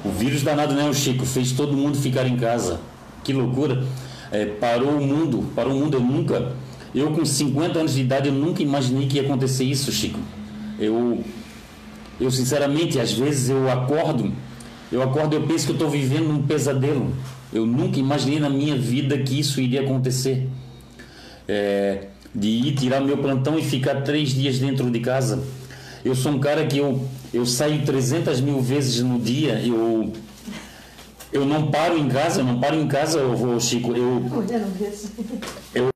[0.05, 1.25] o vírus danado, né, o Chico?
[1.25, 2.81] Fez todo mundo ficar em casa.
[3.23, 3.85] Que loucura.
[4.33, 5.97] É, parou o mundo, parou o mundo.
[5.97, 6.53] Eu nunca,
[6.95, 10.19] eu com 50 anos de idade, eu nunca imaginei que ia acontecer isso, Chico.
[10.79, 11.23] Eu,
[12.21, 14.33] eu sinceramente, às vezes eu acordo,
[14.93, 17.15] eu acordo e eu penso que eu estou vivendo um pesadelo.
[17.53, 20.49] Eu nunca imaginei na minha vida que isso iria acontecer.
[21.49, 25.43] É, de ir tirar meu plantão e ficar três dias dentro de casa.
[26.05, 30.13] Eu sou um cara que eu, eu saio 300 mil vezes no dia, eu,
[31.33, 34.23] eu não paro em casa, eu não paro em casa, eu vou, Chico, eu,
[35.75, 35.89] eu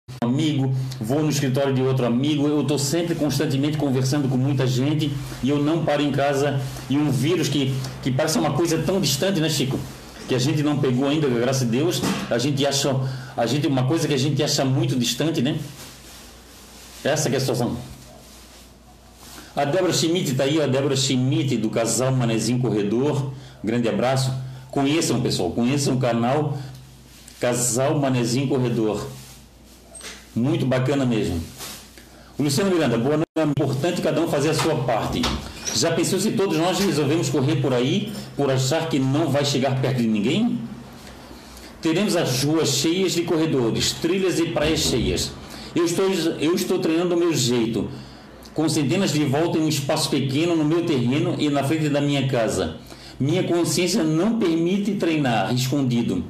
[0.44, 5.10] amigo, vou no escritório de outro amigo, eu estou sempre constantemente conversando com muita gente
[5.42, 9.00] e eu não paro em casa e um vírus que, que parece uma coisa tão
[9.00, 9.78] distante, né, Chico?
[10.28, 12.94] Que a gente não pegou ainda, graças a Deus, a gente acha,
[13.36, 15.58] a gente, uma coisa que a gente acha muito distante, né?
[17.02, 17.76] Essa é a situação.
[19.56, 23.32] A Débora Schmidt está aí, a Débora Schmidt do casal Manezinho Corredor.
[23.62, 24.32] Grande abraço.
[24.70, 26.58] Conheçam, pessoal, conheçam o canal
[27.38, 29.06] Casal Manezinho Corredor.
[30.34, 31.40] Muito bacana mesmo.
[32.36, 33.24] O Luciano Miranda, boa noite.
[33.36, 35.22] É importante cada um fazer a sua parte.
[35.76, 39.80] Já pensou se todos nós resolvemos correr por aí por achar que não vai chegar
[39.80, 40.58] perto de ninguém?
[41.80, 45.30] Teremos as ruas cheias de corredores, trilhas e praias cheias.
[45.74, 46.06] Eu estou,
[46.40, 47.88] eu estou treinando do meu jeito,
[48.54, 52.00] com centenas de volta em um espaço pequeno no meu terreno e na frente da
[52.00, 52.76] minha casa.
[53.20, 56.24] Minha consciência não permite treinar escondido.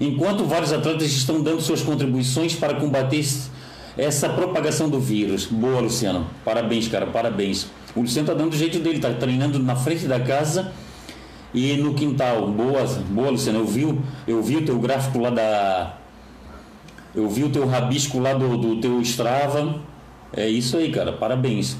[0.00, 3.24] Enquanto vários atletas estão dando suas contribuições para combater
[3.96, 5.46] essa propagação do vírus.
[5.46, 6.26] Boa, Luciano.
[6.44, 7.66] Parabéns, cara, parabéns.
[7.94, 10.72] O Luciano está dando o jeito dele, está treinando na frente da casa
[11.54, 12.48] e no quintal.
[12.48, 13.60] Boa, boa, Luciano.
[13.60, 15.96] Eu vi, eu vi o teu gráfico lá da
[17.16, 19.80] eu vi o teu rabisco lá do, do teu Strava.
[20.36, 21.14] É isso aí, cara.
[21.14, 21.74] Parabéns.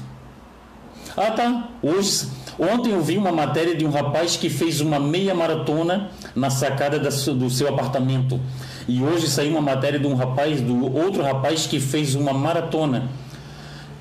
[1.15, 1.69] Ah, tá.
[1.83, 2.27] Hoje,
[2.59, 6.99] ontem eu vi uma matéria de um rapaz que fez uma meia maratona na sacada
[6.99, 8.39] da, do seu apartamento.
[8.87, 13.09] E hoje saiu uma matéria de um rapaz, do outro rapaz que fez uma maratona.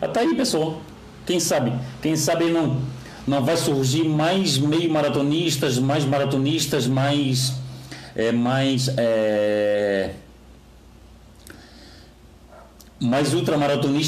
[0.01, 0.81] Ah, tá aí, pessoal.
[1.25, 1.73] Quem sabe?
[2.01, 2.77] Quem sabe não
[3.27, 7.55] não vai surgir mais meio maratonistas, mais maratonistas, mais
[8.15, 10.13] é, mais é,
[13.01, 13.35] mais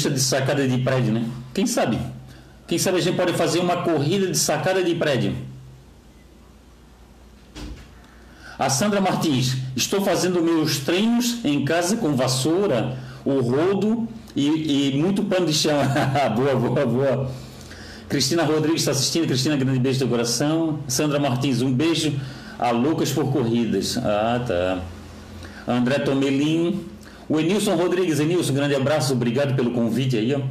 [0.09, 1.25] de sacada de prédio, né?
[1.53, 1.99] Quem sabe?
[2.69, 5.33] Quem sabe a gente pode fazer uma corrida de sacada de prédio.
[8.59, 15.01] A Sandra Martins, estou fazendo meus treinos em casa com vassoura, o rodo e, e
[15.01, 15.79] muito pano de chão.
[16.37, 17.31] boa, boa, boa.
[18.07, 19.25] Cristina Rodrigues está assistindo.
[19.25, 20.79] Cristina, grande beijo do coração.
[20.87, 22.19] Sandra Martins, um beijo
[22.59, 23.97] a Lucas por Corridas.
[23.97, 24.79] Ah, tá.
[25.67, 26.85] André Tomelin,
[27.27, 30.41] o Enilson Rodrigues, Enilson, grande abraço, obrigado pelo convite aí, ó,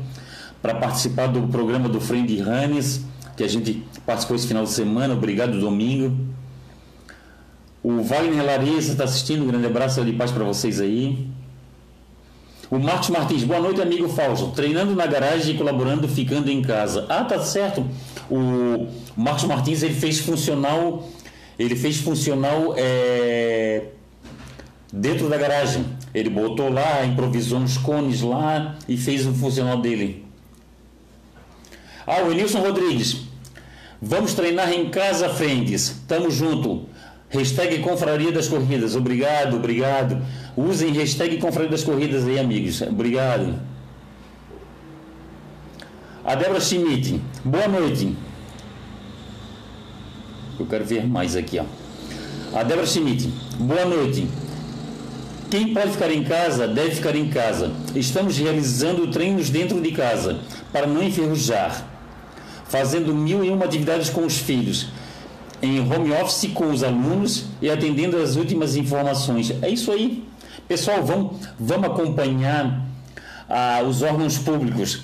[0.61, 3.05] para participar do programa do Friend Hannes,
[3.37, 6.17] que a gente participou esse final de semana, obrigado domingo.
[7.83, 11.29] O Wagner Larissa está assistindo, grande abraço de paz para vocês aí.
[12.71, 14.49] O Marcos Martins, boa noite, amigo Fausto.
[14.49, 17.07] Treinando na garagem e colaborando, ficando em casa.
[17.09, 17.87] Ah, tá certo.
[18.31, 21.09] O Marcos Martins ele fez funcional,
[21.59, 23.85] ele fez funcional é,
[24.93, 25.87] dentro da garagem.
[26.13, 30.28] Ele botou lá, improvisou uns cones lá e fez o funcional dele.
[32.11, 33.19] Ah, o Enilson Rodrigues.
[34.01, 36.03] Vamos treinar em casa, frentes.
[36.09, 36.87] Tamo junto.
[37.29, 38.97] Hashtag Confraria das Corridas.
[38.97, 40.19] Obrigado, obrigado.
[40.57, 42.81] Usem hashtag Confraria das Corridas aí, amigos.
[42.81, 43.61] Obrigado.
[46.25, 48.17] A Débora Schmidt, boa noite.
[50.59, 52.59] Eu quero ver mais aqui, ó.
[52.59, 54.27] A Débora Schmidt, boa noite.
[55.51, 57.71] Quem pode ficar em casa deve ficar em casa.
[57.95, 60.41] Estamos realizando treinos dentro de casa
[60.73, 61.98] para não enferrujar,
[62.69, 64.89] fazendo mil e uma atividades com os filhos,
[65.61, 69.53] em home office com os alunos e atendendo as últimas informações.
[69.63, 70.25] É isso aí.
[70.69, 72.87] Pessoal, vamos, vamos acompanhar
[73.49, 75.01] ah, os órgãos públicos.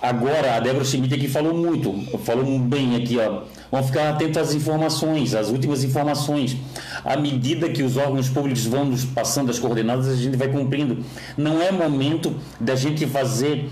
[0.00, 3.42] Agora, a Débora Schmidt aqui falou muito, falou bem aqui, ó.
[3.70, 6.56] Vamos ficar atentos às informações, às últimas informações.
[7.04, 11.04] À medida que os órgãos públicos vão nos passando as coordenadas, a gente vai cumprindo.
[11.36, 13.70] Não é momento da gente fazer,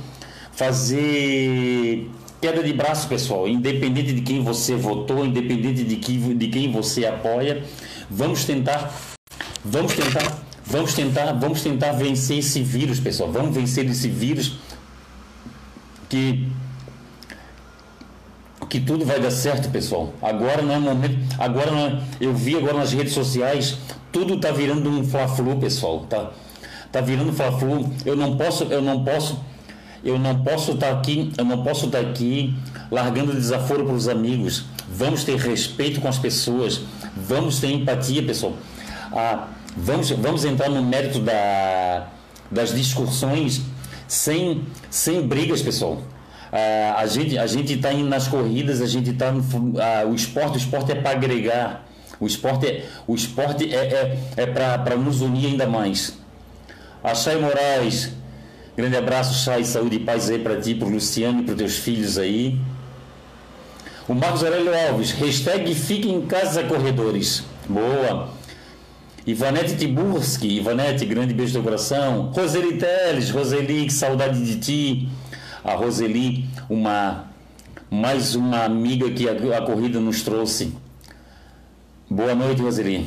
[0.53, 2.11] fazer
[2.43, 3.49] queda de braço, pessoal.
[3.49, 5.97] Independente de quem você votou, independente de,
[6.35, 7.63] de quem você apoia,
[8.11, 8.93] vamos tentar,
[9.65, 13.31] vamos tentar, vamos tentar, vamos tentar vencer esse vírus, pessoal.
[13.31, 14.57] Vamos vencer esse vírus
[16.09, 16.49] que
[18.69, 20.15] que tudo vai dar certo, pessoal.
[20.23, 21.19] Agora não é momento.
[21.39, 23.77] Agora não é, eu vi agora nas redes sociais,
[24.11, 26.07] tudo tá virando um fla-flu, pessoal.
[26.09, 26.31] Tá,
[26.91, 27.93] tá virando fla-flu.
[28.07, 29.39] Eu não posso, eu não posso,
[30.05, 32.55] eu não posso estar tá aqui, eu não posso estar tá aqui
[32.91, 34.65] largando desaforo para os amigos.
[34.89, 36.83] Vamos ter respeito com as pessoas.
[37.17, 38.55] Vamos ter empatia, pessoal.
[39.13, 42.09] Ah, vamos, vamos entrar no mérito da,
[42.51, 43.63] das discussões
[44.09, 46.03] sem, sem brigas, pessoal.
[46.53, 50.55] Ah, a gente a gente está indo nas corridas, a gente está ah, o esporte,
[50.55, 51.87] o esporte é para agregar,
[52.21, 56.19] o esporte é, o esporte é, é, é para nos unir ainda mais.
[57.03, 58.13] A Chay Moraes,
[58.77, 62.19] grande abraço, Chay, saúde e paz aí para ti, para Luciano e para teus filhos
[62.19, 62.59] aí.
[64.09, 67.45] O Marcos Aurélio Alves, hashtag fique em casa corredores.
[67.69, 68.31] Boa.
[69.25, 72.33] Ivanete Tiburski, Ivanete, grande beijo do coração.
[72.35, 75.09] Roseli Teles, Roseli, que saudade de ti
[75.65, 77.31] a Roseli, uma
[77.89, 80.73] mais uma amiga que a, a corrida nos trouxe.
[82.11, 83.07] Boa noite, Roseli.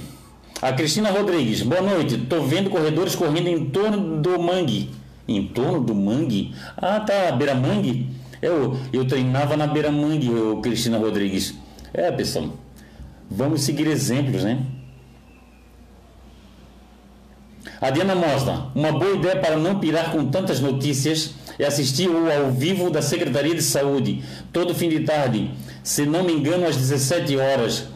[0.62, 2.18] A Cristina Rodrigues, boa noite.
[2.18, 4.90] Tô vendo corredores correndo em torno do mangue.
[5.28, 6.54] Em torno do mangue?
[6.78, 8.10] Ah, tá, beira mangue.
[8.42, 10.30] Eu, eu treinava na beira mangue,
[10.62, 11.56] Cristina Rodrigues.
[11.94, 12.50] É, pessoal.
[13.30, 14.60] Vamos seguir exemplos, né?
[17.82, 22.32] A Diana Mosna, uma boa ideia para não pirar com tantas notícias é assistir o
[22.32, 25.52] ao vivo da Secretaria de Saúde, todo fim de tarde,
[25.84, 27.88] se não me engano, às 17 horas.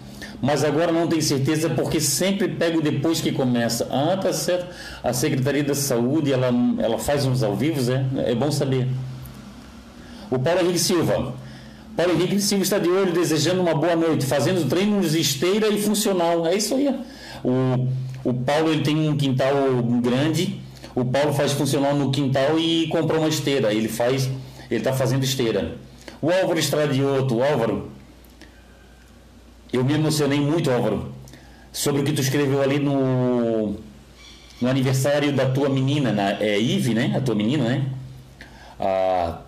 [0.41, 3.87] Mas agora não tenho certeza porque sempre pego depois que começa.
[3.91, 4.67] Ah, tá certo.
[5.03, 8.31] A Secretaria da Saúde, ela, ela faz uns ao vivo, é?
[8.31, 8.87] É bom saber.
[10.31, 11.33] O Paulo Henrique Silva.
[11.95, 16.47] Paulo Henrique Silva está de olho, desejando uma boa noite, fazendo treinos esteira e funcional.
[16.47, 16.87] É isso aí.
[17.43, 17.87] O,
[18.23, 19.53] o Paulo ele tem um quintal
[20.01, 20.61] grande
[20.95, 23.73] o Paulo faz funcional no quintal e comprou uma esteira.
[23.73, 24.25] Ele faz,
[24.69, 25.75] ele está fazendo esteira.
[26.21, 27.89] O Álvaro Estradioto, Álvaro,
[29.71, 31.11] eu me emocionei muito, Álvaro,
[31.71, 33.75] sobre o que tu escreveu ali no,
[34.61, 37.13] no aniversário da tua menina, na, é Ive, né?
[37.15, 37.85] A tua menina, né?
[38.79, 39.39] Ah,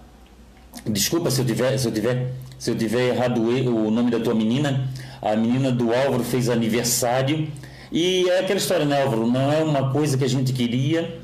[0.86, 4.34] desculpa se eu tiver, se eu tiver, se eu tiver errado o nome da tua
[4.34, 4.88] menina.
[5.22, 7.48] A menina do Álvaro fez aniversário
[7.92, 9.28] e é aquela história, né, Álvaro?
[9.28, 11.22] Não é uma coisa que a gente queria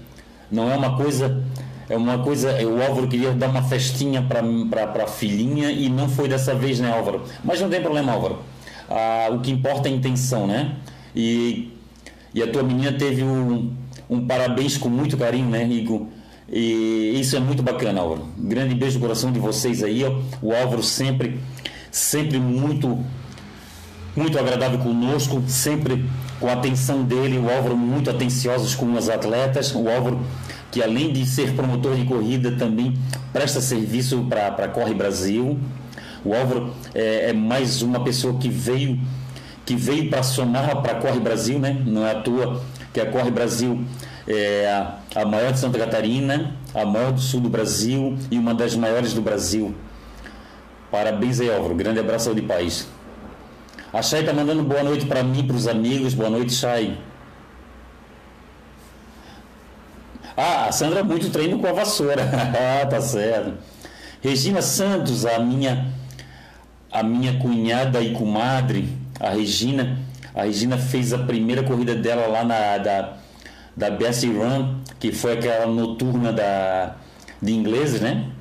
[0.51, 1.43] não é uma coisa.
[1.89, 2.51] É uma coisa.
[2.65, 6.91] O Álvaro queria dar uma festinha para a filhinha e não foi dessa vez, né,
[6.91, 7.23] Álvaro?
[7.43, 8.39] Mas não tem problema, Álvaro.
[8.89, 10.75] Ah, o que importa é a intenção, né?
[11.15, 11.71] E,
[12.33, 13.73] e a tua menina teve um,
[14.09, 16.09] um parabéns com muito carinho, né, Rico?
[16.49, 18.25] E isso é muito bacana, Álvaro.
[18.37, 20.03] Grande beijo no coração de vocês aí.
[20.03, 20.19] Ó.
[20.41, 21.39] O Álvaro sempre,
[21.91, 23.03] sempre muito,
[24.15, 26.05] muito agradável conosco, sempre
[26.39, 30.19] com a atenção dele, o Álvaro muito atenciosos com os atletas, o Álvaro
[30.71, 32.93] que além de ser promotor de corrida também
[33.31, 35.59] presta serviço para a Corre Brasil.
[36.23, 38.99] O Álvaro é, é, mais uma pessoa que veio
[39.65, 41.81] que veio para somar para a Corre Brasil, né?
[41.85, 42.61] Não é à toa
[42.93, 43.83] que a Corre Brasil
[44.25, 44.65] é
[45.13, 49.13] a, maior de Santa Catarina, a maior do sul do Brasil e uma das maiores
[49.13, 49.75] do Brasil.
[50.89, 51.75] Parabéns aí, Álvaro.
[51.75, 52.87] Grande abraço de paz.
[53.91, 56.13] A Chay está mandando boa noite para mim, para os amigos.
[56.13, 56.97] Boa noite, Chay.
[60.35, 62.23] Ah, a Sandra muito treino com a vassoura.
[62.81, 63.53] ah, tá certo.
[64.21, 65.91] Regina Santos, a minha
[66.91, 68.87] a minha cunhada e comadre,
[69.19, 69.97] a Regina,
[70.33, 73.17] a Regina fez a primeira corrida dela lá na da
[73.75, 76.95] da Bessie Run, que foi aquela noturna da
[77.41, 78.31] de ingleses, né?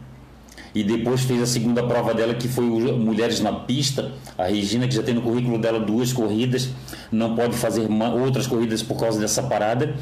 [0.77, 4.13] e depois fez a segunda prova dela, que foi Mulheres na Pista.
[4.37, 6.69] A Regina, que já tem no currículo dela duas corridas,
[7.11, 7.89] não pode fazer
[8.23, 9.95] outras corridas por causa dessa parada.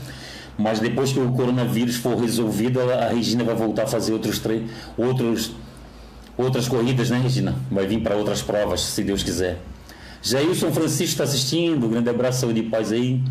[0.59, 4.43] Mas depois que o coronavírus for resolvido, a Regina vai voltar a fazer outros,
[4.99, 5.53] outros,
[6.37, 7.55] outras corridas, né, Regina?
[7.71, 9.59] Vai vir para outras provas, se Deus quiser.
[10.23, 13.23] Jailson Francisco está assistindo, grande abraço, saúde e paz aí.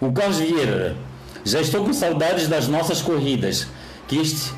[0.00, 0.96] O Carlos Vieira,
[1.44, 3.66] já estou com saudades das nossas corridas.
[4.06, 4.52] Que, este,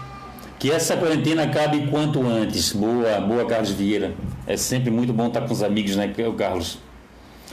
[0.59, 2.73] que essa quarentena acabe quanto antes.
[2.73, 4.15] Boa, boa, Carlos Vieira.
[4.47, 6.79] É sempre muito bom estar com os amigos, né, Carlos?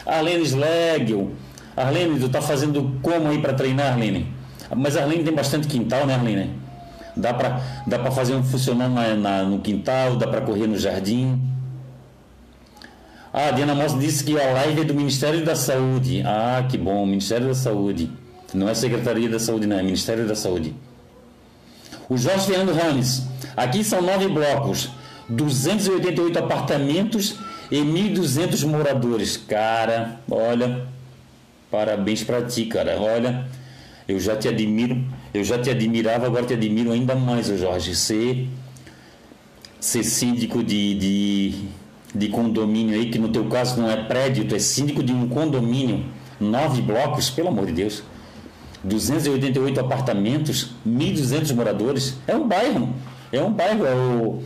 [0.06, 1.32] Arlene Slegel.
[1.76, 4.34] Arlene, tu tá fazendo como aí para treinar, Arlene?
[4.76, 6.52] Mas Arlene tem bastante quintal, né, Arlene?
[7.16, 10.78] Dá para dá pra fazer um funcionar na, na, no quintal, dá para correr no
[10.78, 11.40] jardim.
[13.32, 16.24] Ah, a Diana Moss disse que a live é do Ministério da Saúde.
[16.26, 18.10] Ah, que bom, Ministério da Saúde.
[18.54, 20.76] Não é Secretaria da Saúde, não, é Ministério da Saúde.
[22.10, 23.24] O Jorge Fernando Rames.
[23.56, 24.90] Aqui são nove blocos,
[25.30, 27.36] 288 apartamentos
[27.70, 29.38] e 1.200 moradores.
[29.38, 30.88] Cara, olha,
[31.70, 33.00] parabéns para ti, cara.
[33.00, 33.46] Olha,
[34.08, 35.04] eu já te admiro,
[35.34, 37.96] eu já te admirava, agora te admiro ainda mais, Jorge.
[37.96, 38.48] Ser,
[39.80, 41.70] ser síndico de, de
[42.14, 45.28] de condomínio aí, que no teu caso não é prédio, tu é síndico de um
[45.28, 46.06] condomínio,
[46.40, 48.04] nove blocos, pelo amor de Deus,
[48.84, 52.94] 288 apartamentos, 1.200 moradores, é um bairro,
[53.32, 54.44] é um bairro, é, o,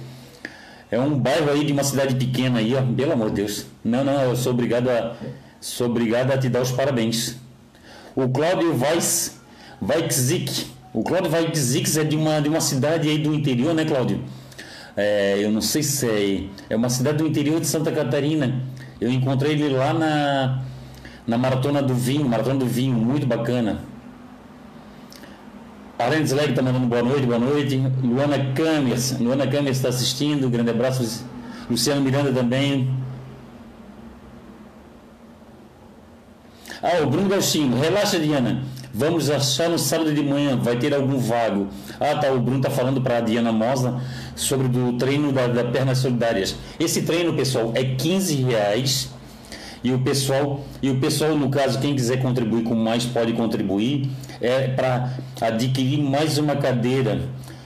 [0.91, 3.65] é um bairro aí de uma cidade pequena aí, ó, pelo amor de Deus.
[3.83, 5.15] Não, não, eu sou obrigado a,
[5.61, 7.37] sou obrigado a te dar os parabéns.
[8.15, 9.39] O Cláudio Weiss,
[9.87, 14.19] Weitzig, o Cláudio Weitzig é de uma, de uma cidade aí do interior, né, Cláudio?
[14.95, 18.61] é, eu não sei se é, é uma cidade do interior de Santa Catarina.
[19.01, 20.63] Eu encontrei ele lá na,
[21.25, 23.81] na Maratona do Vinho, Maratona do Vinho, muito bacana.
[25.97, 27.81] Arlen Leg está mandando boa noite, boa noite.
[28.03, 31.25] Luana Câmeras, Luana Câmeras está assistindo, grande abraço.
[31.69, 32.93] Luciano Miranda também.
[36.81, 38.63] Ah, o Bruno Gauchinho, relaxa, Diana.
[38.95, 41.67] Vamos achar no sábado de manhã, vai ter algum vago.
[41.99, 43.99] Ah, tá, o Bruno tá falando para a Diana Mosa
[44.35, 46.55] sobre o treino da, da Pernas Solidárias.
[46.79, 49.09] Esse treino, pessoal, é 15 reais.
[49.83, 54.11] E o pessoal, e o pessoal, no caso, quem quiser contribuir com mais pode contribuir.
[54.39, 57.19] É para adquirir mais uma cadeira.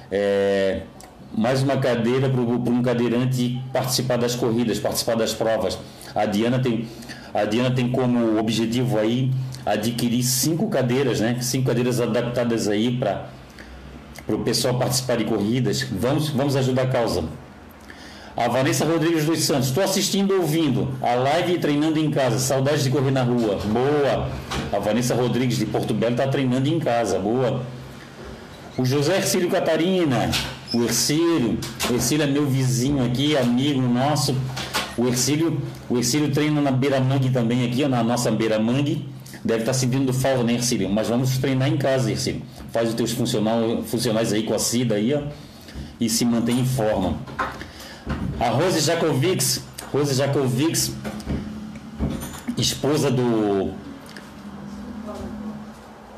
[0.10, 0.84] É,
[1.36, 5.78] mais uma cadeira para um cadeirante participar das corridas, participar das provas.
[6.16, 6.88] A Diana tem,
[7.34, 9.30] a Diana tem como objetivo aí
[9.74, 11.38] adquirir cinco cadeiras, né?
[11.42, 13.30] Cinco cadeiras adaptadas aí para
[14.28, 15.84] o pessoal participar de corridas.
[15.84, 17.24] Vamos, vamos ajudar a causa.
[18.36, 19.70] A Vanessa Rodrigues dos Santos.
[19.70, 22.38] Estou assistindo ouvindo a live e treinando em casa.
[22.38, 23.58] Saudades de correr na rua.
[23.66, 24.30] Boa.
[24.72, 27.18] A Vanessa Rodrigues de Porto Belo está treinando em casa.
[27.18, 27.64] Boa.
[28.78, 30.30] O José Ercílio Catarina.
[30.72, 31.58] O Ercílio.
[31.90, 34.36] O Ercílio é meu vizinho aqui, amigo nosso.
[34.96, 35.60] O Ercílio,
[35.90, 39.17] o Ercílio treina na Beira Mangue também aqui, na nossa Beira Mangue.
[39.48, 40.90] Deve estar sentindo falta, né, Ercílio?
[40.90, 42.42] Mas vamos treinar em casa, Ercílio.
[42.70, 45.22] Faz os teus funcional, funcionais aí com a Cida aí, ó,
[46.02, 47.16] e se mantém em forma.
[48.38, 50.92] A Rose Jakovics, Rose Jakovics,
[52.58, 53.72] esposa do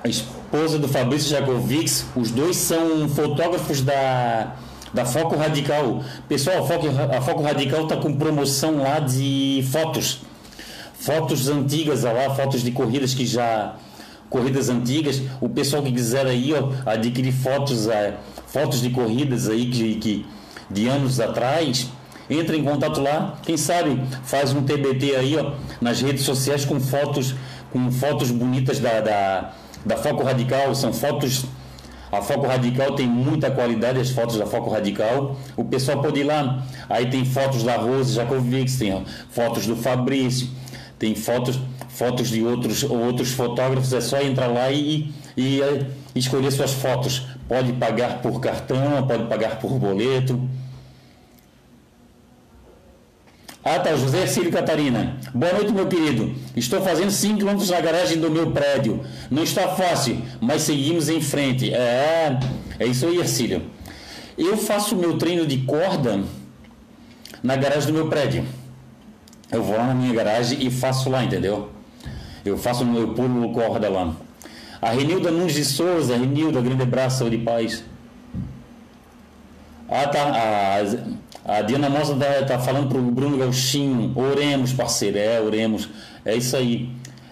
[0.03, 4.55] a esposa do Fabrício Jakovics, os dois são fotógrafos da
[4.91, 6.03] da Foco Radical.
[6.27, 10.21] Pessoal, a Foco, a Foco Radical está com promoção lá de fotos
[10.99, 13.75] fotos antigas lá, fotos de corridas que já
[14.29, 15.21] corridas antigas.
[15.41, 20.25] O pessoal que quiser aí ó, adquirir fotos, é, fotos de corridas aí que, que
[20.69, 21.87] de anos atrás,
[22.29, 23.39] entra em contato lá.
[23.43, 27.33] Quem sabe faz um TBT aí ó, nas redes sociais com fotos
[27.71, 29.53] com fotos bonitas da, da,
[29.85, 30.75] da Foco Radical.
[30.75, 31.45] São fotos
[32.11, 35.37] a Foco Radical tem muita qualidade, as fotos da Foco Radical.
[35.55, 36.63] O pessoal pode ir lá.
[36.89, 40.47] Aí tem fotos da Rose Jacovics, tem fotos do Fabrício,
[40.99, 45.61] tem fotos, fotos de outros, outros fotógrafos, é só entrar lá e, e,
[46.13, 47.25] e escolher suas fotos.
[47.47, 50.47] Pode pagar por cartão, pode pagar por boleto.
[53.63, 55.17] Ah, tá, José Cílio Catarina.
[55.33, 56.35] Boa noite, meu querido.
[56.55, 59.01] Estou fazendo 5 km na garagem do meu prédio.
[59.31, 61.73] Não está fácil, mas seguimos em frente.
[61.73, 62.39] É,
[62.77, 63.61] é isso aí, Ercílio.
[64.37, 66.23] Eu faço meu treino de corda
[67.41, 68.45] na garagem do meu prédio
[69.51, 71.69] eu vou lá na minha garagem e faço lá, entendeu?
[72.45, 74.13] Eu faço, eu pulo corda lá.
[74.81, 77.83] A Renilda Nunes de Souza, Renilda, grande abraço, saúde e paz.
[79.89, 80.31] Ah, tá.
[81.45, 84.13] A, a Diana Moça tá, tá falando pro Bruno Gauchinho.
[84.15, 85.17] Oremos, parceiro.
[85.17, 85.89] É, oremos.
[86.23, 86.89] É isso aí.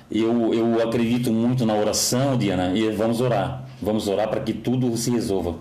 [0.10, 3.66] Eu, eu acredito muito na oração, Diana, e vamos orar.
[3.82, 5.56] Vamos orar para que tudo se resolva.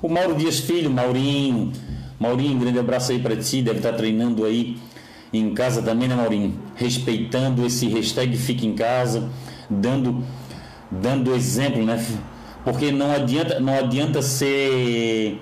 [0.00, 1.72] O Mauro Dias Filho, Maurinho.
[2.18, 3.60] Maurinho, grande abraço aí para ti.
[3.60, 4.76] Deve estar tá treinando aí
[5.32, 6.58] em casa também, né, Maurinho?
[6.74, 9.28] Respeitando esse hashtag Fica em Casa,
[9.68, 10.24] dando,
[10.90, 12.04] dando exemplo, né?
[12.64, 15.40] Porque não adianta, não adianta ser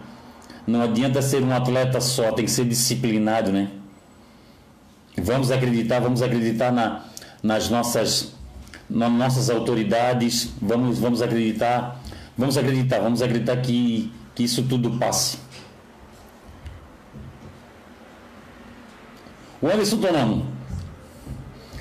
[0.67, 3.71] Não adianta ser um atleta só, tem que ser disciplinado, né?
[5.17, 7.05] Vamos acreditar, vamos acreditar na,
[7.43, 8.35] nas nossas,
[8.91, 12.03] nas nossas autoridades, vamos, vamos acreditar,
[12.37, 15.39] vamos acreditar, vamos acreditar que, que isso tudo passe.
[19.46, 20.47] O Anderson Tonamo,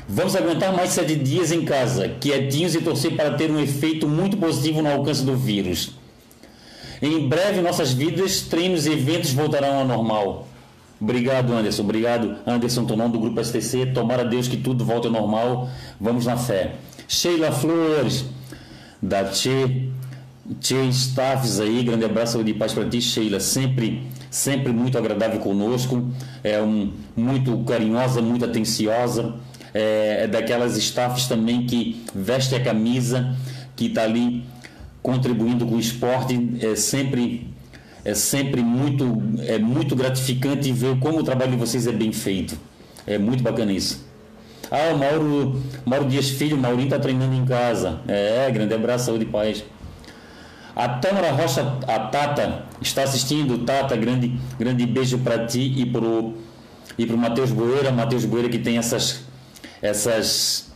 [0.08, 4.38] vamos aguentar mais sete dias em casa, quietinhos e torcer para ter um efeito muito
[4.38, 5.92] positivo no alcance do vírus.
[7.02, 10.48] Em breve, nossas vidas, treinos e eventos voltarão ao normal.
[11.00, 11.84] Obrigado, Anderson.
[11.84, 13.88] Obrigado, Anderson Tonon, do Grupo STC.
[13.88, 15.70] Tomara Deus que tudo volte ao normal.
[16.00, 16.76] Vamos na fé.
[17.08, 18.26] Sheila Flores,
[19.02, 19.90] da Tchê,
[20.62, 21.84] Tchê Staffs aí.
[21.84, 23.40] Grande abraço de paz para ti, Sheila.
[23.40, 24.04] Sempre,
[24.36, 26.10] sempre muito agradável conosco.
[26.44, 29.36] É um, muito carinhosa, muito atenciosa.
[29.74, 33.36] É, é daquelas staffs também que veste a camisa,
[33.76, 34.44] que está ali
[35.02, 36.58] contribuindo com o esporte.
[36.62, 37.50] É sempre
[38.04, 42.58] é sempre muito, é muito gratificante ver como o trabalho de vocês é bem feito.
[43.08, 44.06] É muito bacana isso.
[44.70, 48.02] Ah, o Mauro, Mauro Dias Filho, Maurinho está treinando em casa.
[48.08, 49.64] É, grande abraço, saúde e paz.
[50.76, 53.60] A Tâmara Rocha, a Tata, está assistindo.
[53.60, 56.34] Tata, grande, grande beijo para ti e pro
[56.98, 57.92] e pro Matheus Boeira.
[57.92, 59.24] Matheus Boeira que tem essas,
[59.82, 60.74] essas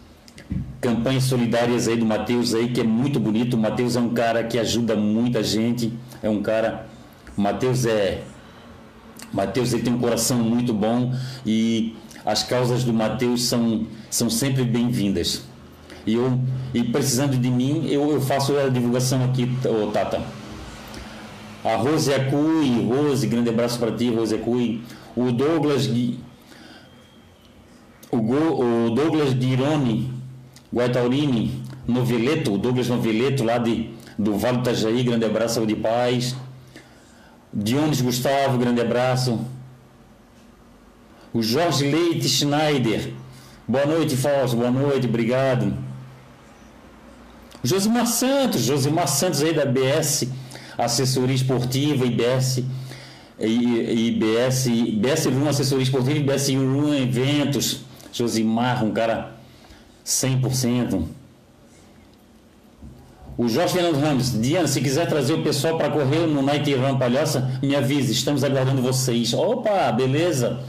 [0.79, 3.55] campanhas solidárias aí do Matheus aí, que é muito bonito.
[3.55, 5.91] O Matheus é um cara que ajuda muita gente.
[6.23, 6.87] É um cara
[7.35, 8.23] Mateus é
[9.31, 11.13] Mateus ele tem um coração muito bom
[11.45, 11.95] e
[12.25, 15.48] as causas do Mateus são, são sempre bem-vindas.
[16.09, 16.39] E eu
[16.73, 20.19] e precisando de mim, eu, eu faço a divulgação aqui, oh, Tata.
[21.63, 24.81] A Rose Acui, Rose, grande abraço para ti, Rose Acui.
[25.15, 25.87] O Douglas
[28.11, 30.11] o, o Douglas Guironi,
[30.73, 36.35] Guaitaurini, Noveleto, o Douglas Noveleto lá de, do Vale do Itajaí, grande abraço de paz.
[37.53, 39.39] Dionis Gustavo, grande abraço.
[41.31, 43.13] O Jorge Leite Schneider.
[43.67, 44.57] Boa noite, Fausto.
[44.57, 45.88] Boa noite, obrigado.
[47.63, 50.27] Josimar Santos, Josimar Santos aí da BS,
[50.77, 52.63] assessoria esportiva, IBS,
[53.39, 57.81] IBS, IBS Room, assessoria esportiva, IBS Room Eventos.
[58.11, 59.35] Josimar, um cara
[60.05, 61.03] 100%.
[63.37, 66.97] O Jorge Fernando Ramos, Diana, se quiser trazer o pessoal para correr no Night Run
[66.97, 69.33] Palhoça, me avise, estamos aguardando vocês.
[69.33, 70.59] Opa, beleza.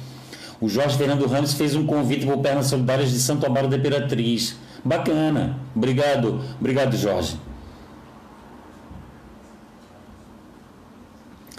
[0.61, 3.77] O Jorge Fernando Ramos fez um convite para o Pernas Solidárias de Santo Amaro da
[3.77, 4.57] Imperatriz.
[4.85, 5.59] Bacana.
[5.75, 7.39] Obrigado, obrigado, Jorge.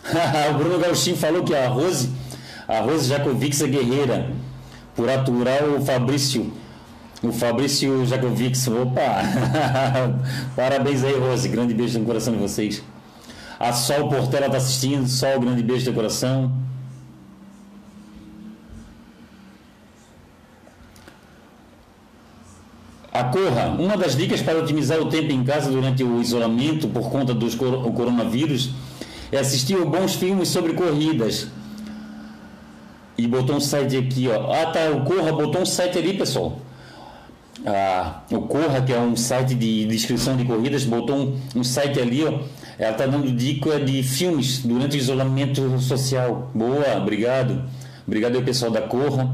[0.49, 2.09] o Bruno Gauchinho falou que a Rose,
[2.67, 4.29] a Rose Jacovix é guerreira
[4.95, 6.51] por aturar o Fabrício
[7.23, 9.21] o Fabrício Jakovics, opa!
[10.55, 11.47] Parabéns aí, Rose.
[11.47, 12.81] Grande beijo no coração de vocês.
[13.59, 15.07] A Sol Portela está assistindo.
[15.07, 16.51] Sol, grande beijo no coração.
[23.13, 27.09] A Corra, uma das dicas para otimizar o tempo em casa durante o isolamento por
[27.09, 27.45] conta do
[27.93, 28.71] coronavírus
[29.31, 31.47] é assistir bons filmes sobre corridas.
[33.17, 34.51] E botou um site aqui, ó.
[34.53, 36.57] Ah, tá, o Corra botou um site ali, pessoal
[37.65, 41.63] a, o Corra, que é um site de, de inscrição de corridas, botou um, um
[41.63, 42.39] site ali, ó,
[42.79, 46.49] ela está dando dica de filmes durante o isolamento social.
[46.53, 47.63] Boa, obrigado.
[48.07, 49.29] Obrigado aí, pessoal da Corra.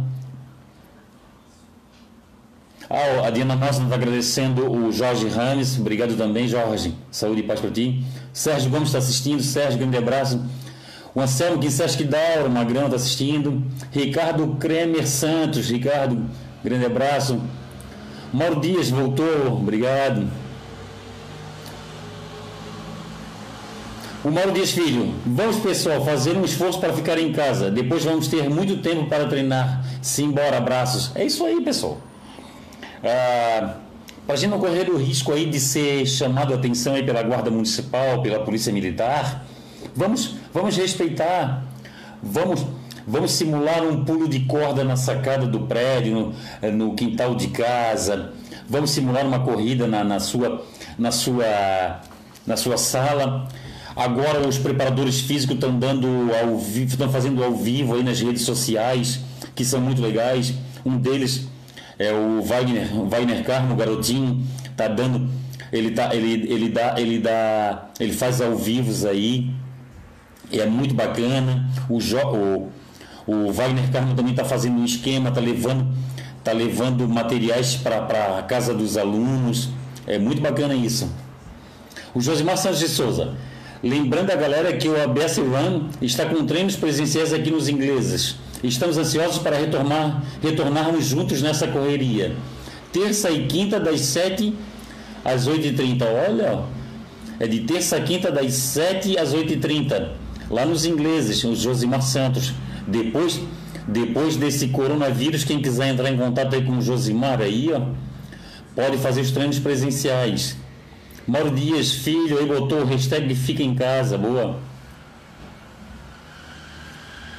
[2.89, 5.77] Ah, a Diana Nossa está agradecendo o Jorge Rames.
[5.77, 6.93] Obrigado também, Jorge.
[7.11, 8.03] Saúde e paz para ti.
[8.31, 9.43] Sérgio Gomes está assistindo.
[9.43, 10.41] Sérgio, grande abraço.
[11.13, 13.61] O Anselmo Guissesque Dauro, Magrão está assistindo.
[13.91, 15.69] Ricardo Kremer Santos.
[15.69, 16.25] Ricardo,
[16.63, 17.41] grande abraço.
[18.31, 20.27] Mauro Dias voltou, obrigado.
[24.23, 27.69] O Mauro Dias Filho, vamos pessoal fazer um esforço para ficar em casa.
[27.71, 29.85] Depois vamos ter muito tempo para treinar.
[30.01, 31.11] Simbora, abraços.
[31.15, 32.06] É isso aí, pessoal.
[33.03, 33.75] Ah,
[34.25, 37.23] para a gente não correr o risco aí de ser chamado a atenção aí pela
[37.23, 39.45] Guarda Municipal, pela Polícia Militar,
[39.95, 41.63] vamos, vamos respeitar,
[42.21, 42.65] vamos
[43.09, 47.47] Vamos simular um pulo de corda na sacada do prédio, no, eh, no quintal de
[47.47, 48.33] casa.
[48.67, 50.65] Vamos simular uma corrida na, na, sua,
[50.99, 52.01] na, sua,
[52.45, 53.47] na sua sala.
[53.95, 56.05] Agora os preparadores físicos estão dando
[56.43, 59.21] ao vivo, estão fazendo ao vivo aí nas redes sociais,
[59.55, 60.53] que são muito legais.
[60.85, 61.47] Um deles
[61.99, 64.45] é o Wagner, Wagner Carmo, garotinho,
[64.75, 65.29] tá dando,
[65.71, 69.51] ele tá, ele, ele dá, ele dá, ele faz ao vivo aí.
[70.51, 71.69] É muito bacana.
[71.89, 72.71] O, jo, o
[73.27, 75.85] o Wagner Carmo também está fazendo um esquema, está levando,
[76.45, 79.69] tá levando materiais para a casa dos alunos.
[80.07, 81.11] É muito bacana isso.
[82.15, 83.35] O Josimar Santos de Souza.
[83.83, 88.37] Lembrando a galera que o ABS Run está com treinos presenciais aqui nos ingleses.
[88.63, 92.35] Estamos ansiosos para retornar, retornarmos juntos nessa correria.
[92.91, 94.53] Terça e quinta, das 7
[95.23, 96.03] às 8h30.
[96.27, 96.63] Olha,
[97.39, 100.11] é de terça a quinta, das 7 às 8h30.
[100.49, 102.53] Lá nos ingleses, o Josimar Santos.
[102.87, 103.39] Depois,
[103.87, 107.81] depois desse coronavírus, quem quiser entrar em contato aí com o Josimar aí, ó,
[108.75, 110.57] pode fazer os treinos presenciais.
[111.27, 114.59] Mauro Dias, filho, aí botou o hashtag fica em casa, boa.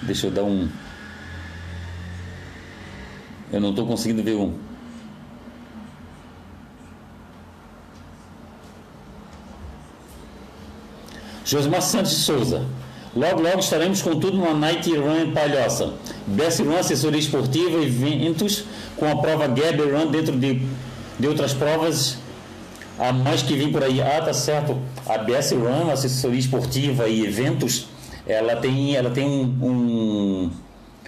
[0.03, 0.69] Deixa eu dar um.
[3.53, 4.53] Eu não estou conseguindo ver um.
[11.45, 12.67] Josmar Santos de Souza.
[13.17, 15.95] Logo, logo estaremos com tudo na Night Run Palhoça.
[16.27, 18.65] Best Run, assessoria esportiva, eventos
[18.97, 20.61] com a prova Gabby Run dentro de,
[21.19, 22.19] de outras provas
[22.99, 24.03] a mais que vem por aí.
[24.03, 24.77] Ah, tá certo.
[25.07, 27.87] A BS Run, assessoria esportiva e eventos,
[28.27, 30.51] ela tem, ela tem um, um,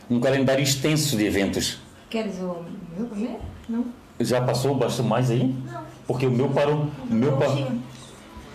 [0.09, 1.79] um calendário extenso de eventos.
[2.11, 2.65] Queres o
[2.97, 3.41] meu primeiro?
[3.69, 3.85] Não.
[4.19, 5.55] Já passou bastante mais aí?
[5.65, 5.85] Não.
[6.09, 6.89] Porque o meu parou.
[7.09, 7.83] O meu, pa, Lonchinho.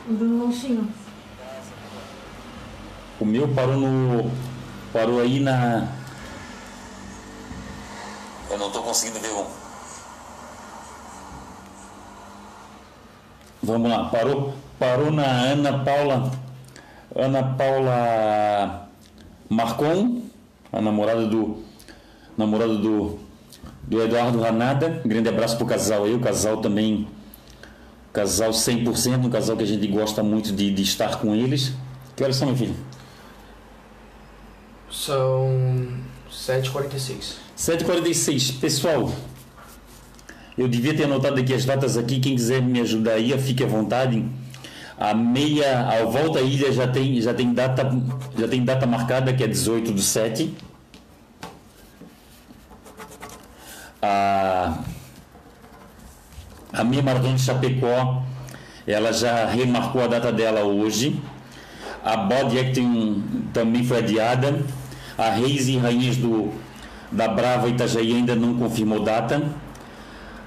[0.10, 0.90] O do Lonchinho.
[3.18, 4.30] o meu parou no.
[4.92, 5.88] Parou aí na.
[8.52, 9.46] Eu não estou conseguindo ver um.
[13.64, 16.30] Vamos lá, parou, parou na Ana Paula.
[17.16, 18.90] Ana Paula
[19.50, 20.24] Marcon,
[20.74, 21.64] a namorada do.
[22.38, 23.25] Namorada do,
[23.88, 25.02] do Eduardo Ranada.
[25.04, 27.08] Um grande abraço pro casal aí, o casal também.
[28.12, 31.74] Casal 100%, um casal que a gente gosta muito de, de estar com eles.
[32.16, 32.76] Que horas são, meu filho?
[34.90, 35.50] São
[36.32, 37.34] 7h46.
[37.58, 38.60] 7h46.
[38.60, 39.12] Pessoal,
[40.58, 42.20] eu devia ter anotado aqui as datas aqui.
[42.20, 44.24] Quem quiser me ajudar aí, fique à vontade.
[44.98, 47.84] A meia, a volta à ilha já tem, já tem data,
[48.38, 50.54] já tem data marcada que é 18 do 7.
[54.02, 54.78] A,
[56.74, 58.24] a meia maratona de Chapecó,
[58.86, 61.20] ela já remarcou a data dela hoje.
[62.04, 63.24] A Body Acting
[63.54, 64.60] também foi adiada.
[65.18, 66.52] A Reis e Rainhas do,
[67.12, 69.42] da Brava Itajaí ainda não confirmou data.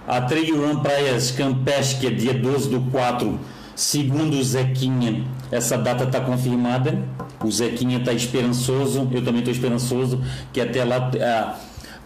[0.07, 3.39] A Trail Run Praias Campeche, que é dia 12 do 4,
[3.75, 6.99] segundo o Zequinha, essa data está confirmada.
[7.45, 10.23] O Zequinha está esperançoso, eu também estou esperançoso
[10.53, 11.11] que até lá.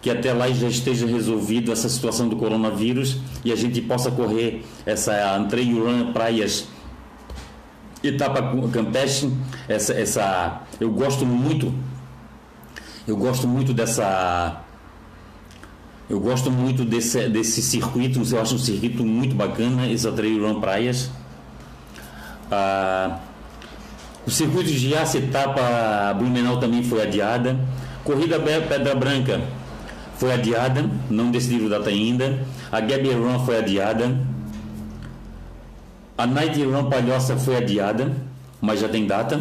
[0.02, 4.64] Que até lá já esteja resolvido essa situação do coronavírus e a gente possa correr
[4.84, 6.66] essa Trail Run Praias
[8.02, 8.42] etapa
[8.72, 9.32] Campeche,
[9.68, 11.72] essa, essa, eu gosto muito,
[13.06, 14.60] eu gosto muito dessa,
[16.10, 20.60] eu gosto muito desse, desse circuito, eu acho um circuito muito bacana, essa Trail Run
[20.60, 21.10] Praias.
[22.50, 23.20] Ah,
[24.26, 27.56] o circuito de Giasse etapa Blumenau também foi adiada.
[28.04, 29.40] Corrida Pedra Branca
[30.22, 32.46] foi adiada, não decidiram data ainda.
[32.70, 34.16] A Gabi Run foi adiada.
[36.16, 38.12] A Night Run Palhoça foi adiada,
[38.60, 39.40] mas já tem data.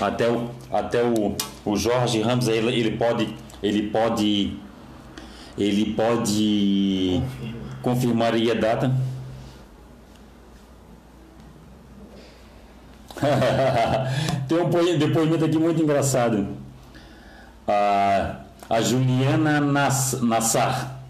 [0.00, 4.56] Até o, até o, o Jorge Ramos ele, ele pode ele pode
[5.58, 7.20] ele pode
[7.82, 8.94] confirmar aí a data.
[14.46, 16.46] tem um depoimento aqui muito engraçado.
[17.66, 18.36] A,
[18.70, 21.02] a Juliana Nass, Nassar.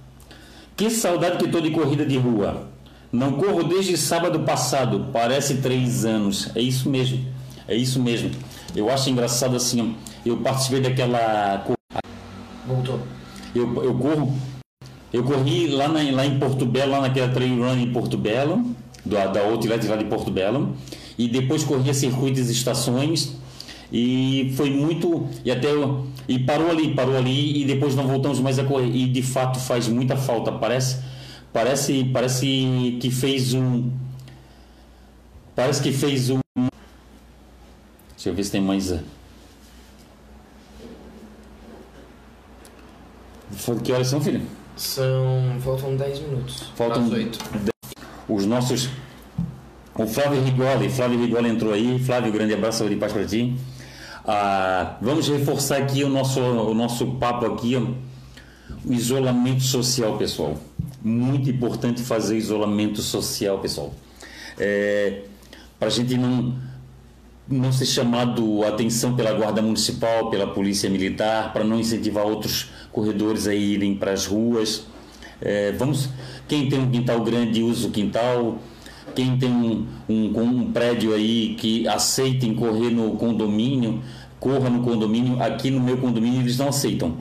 [0.74, 2.68] Que saudade que tô de corrida de rua.
[3.12, 6.48] Não corro desde sábado passado, parece três anos.
[6.54, 7.22] É isso mesmo,
[7.68, 8.30] é isso mesmo.
[8.74, 9.94] Eu acho engraçado assim,
[10.24, 11.66] eu participei daquela.
[12.66, 12.98] Voltou.
[13.54, 14.34] Eu, eu corro.
[15.12, 18.64] Eu corri lá, na, lá em Porto Belo, lá naquela trail run em Porto Belo,
[19.04, 20.76] da, da Outlet lá de Porto Belo,
[21.18, 23.36] e depois corri a circuitos e estações,
[23.92, 25.28] e foi muito.
[25.44, 25.68] E até.
[25.72, 28.86] eu- E parou ali, parou ali, e depois não voltamos mais a correr.
[28.94, 30.52] E de fato faz muita falta.
[30.52, 30.98] Parece,
[31.52, 33.90] parece, parece que fez um.
[35.56, 36.38] Parece que fez um.
[38.14, 38.92] Deixa eu ver se tem mais.
[38.92, 39.00] eh.
[43.82, 44.42] Que horas são, filho?
[44.76, 45.56] São.
[45.60, 46.70] Faltam 10 minutos.
[46.76, 47.38] Faltam 8.
[48.28, 48.88] os nossos.
[49.94, 51.98] O Flávio Rigoli, Flávio Rigoli entrou aí.
[51.98, 53.54] Flávio, grande abraço, saúde e paz para ti.
[54.32, 60.56] Ah, vamos reforçar aqui o nosso, o nosso papo aqui, o isolamento social, pessoal.
[61.02, 63.92] Muito importante fazer isolamento social, pessoal.
[64.56, 65.22] É,
[65.80, 66.54] para a gente não,
[67.48, 72.70] não ser chamado a atenção pela Guarda Municipal, pela Polícia Militar, para não incentivar outros
[72.92, 74.86] corredores a irem para as ruas.
[75.40, 76.08] É, vamos,
[76.46, 78.58] quem tem um quintal grande, usa o quintal.
[79.12, 84.00] quem tem um, um, um prédio aí que aceitem correr no condomínio,
[84.40, 85.40] corra no condomínio.
[85.40, 87.16] Aqui no meu condomínio eles não aceitam.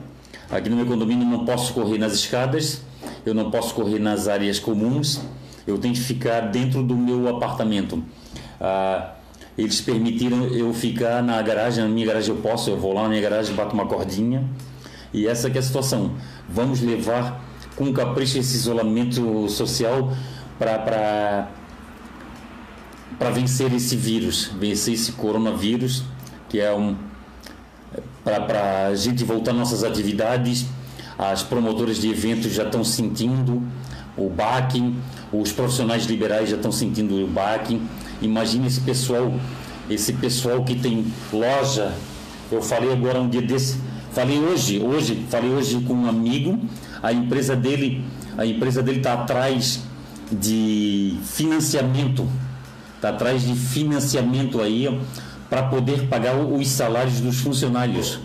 [0.50, 2.82] Aqui no meu condomínio não posso correr nas escadas,
[3.24, 5.20] eu não posso correr nas áreas comuns,
[5.64, 8.02] eu tenho que ficar dentro do meu apartamento.
[8.60, 9.12] Ah,
[9.56, 13.10] eles permitiram eu ficar na garagem, na minha garagem eu posso, eu vou lá na
[13.10, 14.44] minha garagem, bato uma cordinha.
[15.12, 16.12] E essa é a situação.
[16.48, 17.44] Vamos levar
[17.76, 20.12] com capricho esse isolamento social
[20.58, 21.48] para
[23.18, 26.04] para vencer esse vírus, vencer esse coronavírus,
[26.48, 26.96] que é um
[28.24, 30.66] para a gente voltar nossas atividades.
[31.18, 33.62] As promotoras de eventos já estão sentindo
[34.16, 34.94] o baque,
[35.32, 37.80] os profissionais liberais já estão sentindo o baque.
[38.22, 39.32] Imagine esse pessoal,
[39.88, 41.92] esse pessoal que tem loja.
[42.50, 43.78] Eu falei agora um dia desse,
[44.12, 46.58] falei hoje, hoje, falei hoje com um amigo,
[47.02, 48.04] a empresa dele,
[48.36, 49.80] a empresa dele está atrás
[50.32, 52.28] de financiamento,
[52.96, 54.88] está atrás de financiamento aí
[55.50, 58.20] para poder pagar os salários dos funcionários.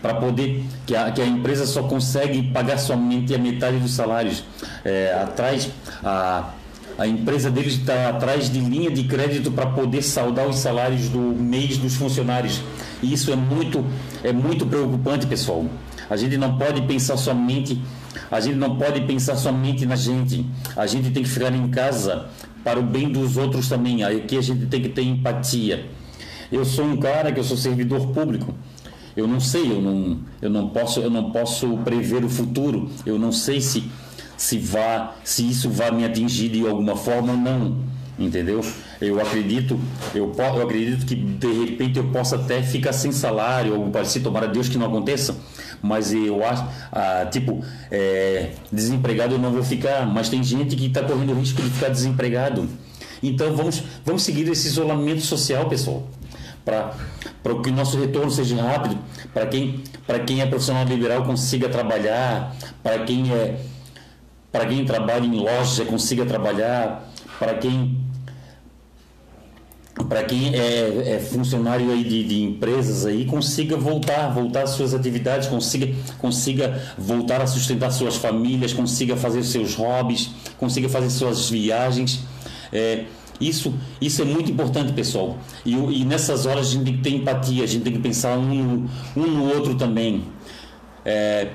[0.00, 4.44] Para poder, que a, que a empresa só consegue pagar somente a metade dos salários.
[4.84, 5.68] É, atrás,
[6.02, 6.50] a,
[6.96, 11.18] a empresa deles está atrás de linha de crédito para poder saldar os salários do
[11.18, 12.62] mês dos funcionários.
[13.02, 13.84] E isso é muito,
[14.24, 15.66] é muito preocupante, pessoal.
[16.08, 17.80] A gente não pode pensar somente,
[18.30, 20.46] a gente não pode pensar somente na gente.
[20.76, 22.28] A gente tem que ficar em casa
[22.64, 24.02] para o bem dos outros também.
[24.02, 25.97] Aqui a gente tem que ter empatia.
[26.50, 28.54] Eu sou um cara que eu sou servidor público.
[29.16, 32.90] Eu não sei, eu não, eu não posso, eu não posso prever o futuro.
[33.04, 33.90] Eu não sei se
[34.38, 37.76] se vá, se isso vai me atingir de alguma forma ou não,
[38.16, 38.64] entendeu?
[39.00, 39.78] Eu acredito,
[40.14, 44.46] eu, eu acredito que de repente eu possa até ficar sem salário, algo parecido, tomara
[44.46, 45.36] Deus que não aconteça,
[45.82, 50.86] mas eu acho, ah, tipo, é, desempregado eu não vou ficar, mas tem gente que
[50.86, 52.68] está correndo risco de ficar desempregado.
[53.20, 56.06] Então vamos, vamos seguir esse isolamento social, pessoal
[57.42, 58.98] para que o nosso retorno seja rápido,
[59.32, 59.82] para quem,
[60.26, 63.58] quem é profissional liberal consiga trabalhar, para quem é
[64.50, 67.98] para quem trabalha em loja consiga trabalhar, para quem
[70.08, 74.94] para quem é, é, funcionário aí de, de, empresas aí consiga voltar, voltar às suas
[74.94, 81.50] atividades, consiga, consiga voltar a sustentar suas famílias, consiga fazer seus hobbies, consiga fazer suas
[81.50, 82.20] viagens.
[82.72, 83.04] É,
[83.40, 85.38] isso, isso é muito importante, pessoal.
[85.64, 88.36] E, e, nessas horas a gente tem que ter empatia, a gente tem que pensar
[88.36, 88.86] um,
[89.16, 90.24] um no outro também.
[91.04, 91.48] É,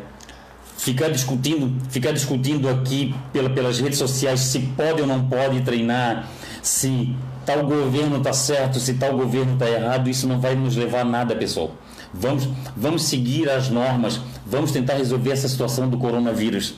[0.77, 6.27] ficar discutindo, ficar discutindo aqui pela, pelas redes sociais se pode ou não pode treinar,
[6.61, 7.15] se
[7.45, 11.05] tal governo está certo, se tal governo está errado, isso não vai nos levar a
[11.05, 11.71] nada, pessoal.
[12.13, 16.75] Vamos, vamos seguir as normas, vamos tentar resolver essa situação do coronavírus.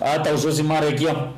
[0.00, 1.28] Ah, tá o Josimar aqui, ó.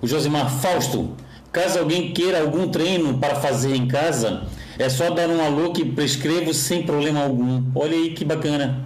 [0.00, 1.16] O Josimar Fausto.
[1.52, 4.42] Caso alguém queira algum treino para fazer em casa,
[4.78, 7.62] é só dar um alô que prescrevo sem problema algum.
[7.74, 8.84] Olha aí que bacana.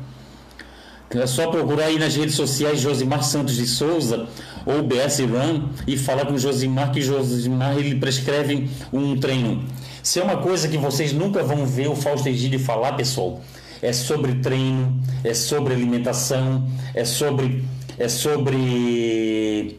[1.10, 4.28] É só procurar aí nas redes sociais Josimar Santos de Souza
[4.64, 9.64] ou BS Run e falar com o Josimar que Josimar ele prescreve um treino.
[10.04, 13.40] Se é uma coisa que vocês nunca vão ver o Fausto Egídio falar, pessoal,
[13.82, 17.64] é sobre treino, é sobre alimentação, é sobre
[18.00, 19.78] é sobre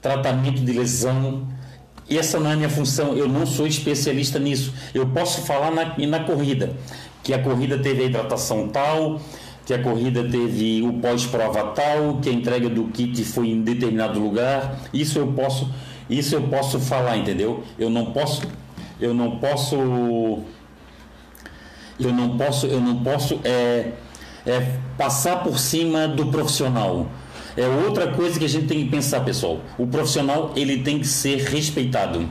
[0.00, 1.46] tratamento de lesão.
[2.08, 4.72] E essa não é a minha função, eu não sou especialista nisso.
[4.94, 6.74] Eu posso falar na, na corrida,
[7.22, 9.20] que a corrida teve a hidratação tal,
[9.66, 14.18] que a corrida teve o pós-prova tal, que a entrega do kit foi em determinado
[14.18, 14.80] lugar.
[14.92, 15.70] Isso eu posso,
[16.08, 17.62] isso eu posso falar, entendeu?
[17.78, 18.42] Eu não posso,
[18.98, 19.76] eu não posso,
[22.00, 23.92] eu não posso, eu não posso é,
[24.46, 27.08] é passar por cima do profissional.
[27.56, 29.60] É outra coisa que a gente tem que pensar, pessoal.
[29.76, 32.26] O profissional ele tem que ser respeitado.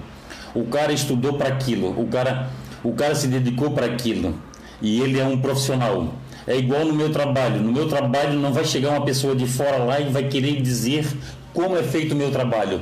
[0.54, 2.50] O cara estudou para aquilo, o cara,
[2.84, 4.36] o cara se dedicou para aquilo
[4.82, 6.14] e ele é um profissional.
[6.48, 7.62] É igual no meu trabalho.
[7.62, 11.06] No meu trabalho não vai chegar uma pessoa de fora lá e vai querer dizer
[11.54, 12.82] como é feito o meu trabalho.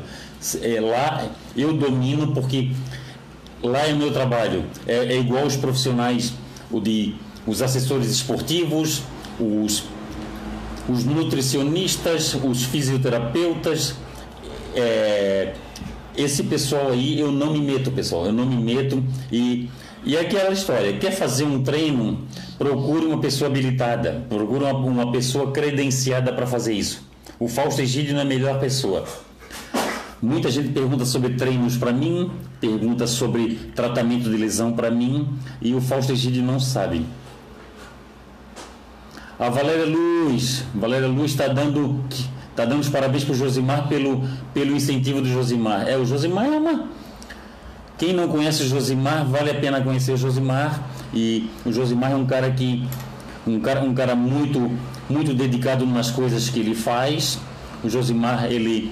[0.61, 1.27] É, lá
[1.57, 2.71] eu domino porque
[3.61, 4.63] lá é o meu trabalho.
[4.87, 6.33] É, é igual os profissionais,
[6.71, 7.15] o de
[7.45, 9.03] os assessores esportivos,
[9.39, 9.83] os
[10.89, 13.95] os nutricionistas, os fisioterapeutas,
[14.75, 15.53] é,
[16.15, 19.69] esse pessoal aí eu não me meto, pessoal, eu não me meto e
[20.03, 22.19] e é aquela história, quer fazer um treino,
[22.57, 27.03] procure uma pessoa habilitada, procure uma, uma pessoa credenciada para fazer isso.
[27.37, 29.05] O Fausto Egídio não é a melhor pessoa.
[30.21, 35.27] Muita gente pergunta sobre treinos para mim, pergunta sobre tratamento de lesão para mim,
[35.61, 37.05] e o Fausto Egídio não sabe.
[39.39, 42.03] A Valéria Luz, Valéria Luz está dando
[42.55, 44.21] tá dando os parabéns pro Josimar pelo,
[44.53, 45.87] pelo incentivo do Josimar.
[45.87, 46.89] É, o Josimar é uma.
[47.97, 50.83] Quem não conhece o Josimar, vale a pena conhecer o Josimar.
[51.13, 52.85] E o Josimar é um cara que.
[53.47, 54.69] Um cara, um cara muito,
[55.09, 57.39] muito dedicado nas coisas que ele faz.
[57.81, 58.91] O Josimar, ele,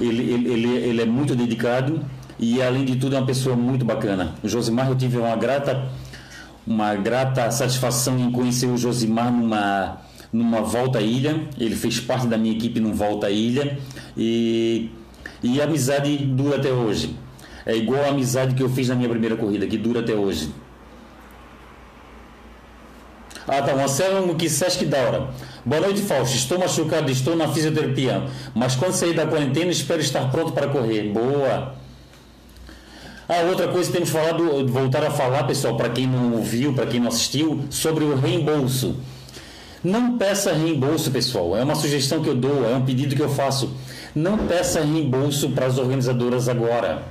[0.00, 2.00] ele, ele, ele, ele é muito dedicado
[2.38, 4.34] e, além de tudo, é uma pessoa muito bacana.
[4.42, 5.84] O Josimar, eu tive uma grata,
[6.66, 10.00] uma grata satisfação em conhecer o Josimar numa
[10.32, 11.40] numa volta à ilha.
[11.58, 13.78] Ele fez parte da minha equipe num volta à ilha
[14.16, 14.90] e,
[15.42, 17.16] e a amizade dura até hoje.
[17.64, 20.50] É igual a amizade que eu fiz na minha primeira corrida, que dura até hoje.
[23.46, 23.74] Ah, tá.
[23.74, 25.28] Um Anselmo que Sesc da hora.
[25.64, 26.34] Boa noite, Fausto.
[26.34, 28.24] Estou machucado, estou na fisioterapia.
[28.54, 31.12] Mas quando sair da quarentena, espero estar pronto para correr.
[31.12, 31.74] Boa.
[33.36, 36.86] Ah, outra coisa que temos falado, voltar a falar, pessoal, para quem não ouviu, para
[36.86, 38.94] quem não assistiu, sobre o reembolso.
[39.82, 41.56] Não peça reembolso, pessoal.
[41.56, 43.74] É uma sugestão que eu dou, é um pedido que eu faço.
[44.14, 47.02] Não peça reembolso para as organizadoras agora.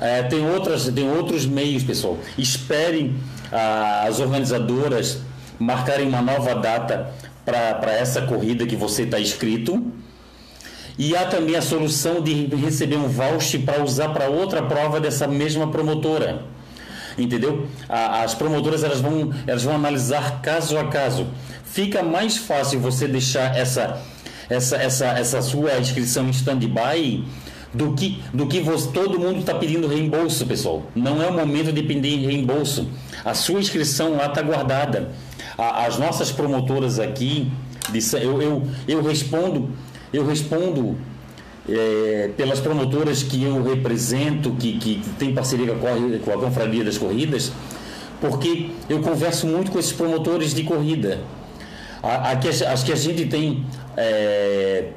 [0.00, 2.16] É, tem, outras, tem outros meios, pessoal.
[2.38, 3.14] Espere
[3.52, 5.18] ah, as organizadoras
[5.58, 7.12] marcarem uma nova data
[7.44, 9.92] para essa corrida que você está inscrito.
[10.98, 15.28] E há também a solução de receber um voucher para usar para outra prova dessa
[15.28, 16.42] mesma promotora.
[17.16, 17.66] Entendeu?
[17.88, 21.26] As promotoras elas vão, elas vão analisar caso a caso
[21.70, 24.02] fica mais fácil você deixar essa,
[24.48, 27.24] essa, essa, essa sua inscrição em stand-by
[27.72, 30.84] do que, do que você, todo mundo está pedindo reembolso, pessoal.
[30.94, 32.88] Não é o momento de pedir reembolso.
[33.24, 35.10] A sua inscrição lá está guardada.
[35.56, 37.50] As nossas promotoras aqui,
[38.20, 39.70] eu, eu, eu respondo,
[40.12, 40.96] eu respondo
[41.68, 47.52] é, pelas promotoras que eu represento, que, que tem parceria com a, Confraria das Corridas,
[48.20, 51.20] porque eu converso muito com esses promotores de corrida.
[52.02, 53.64] Acho que a gente tem.
[53.96, 54.88] É,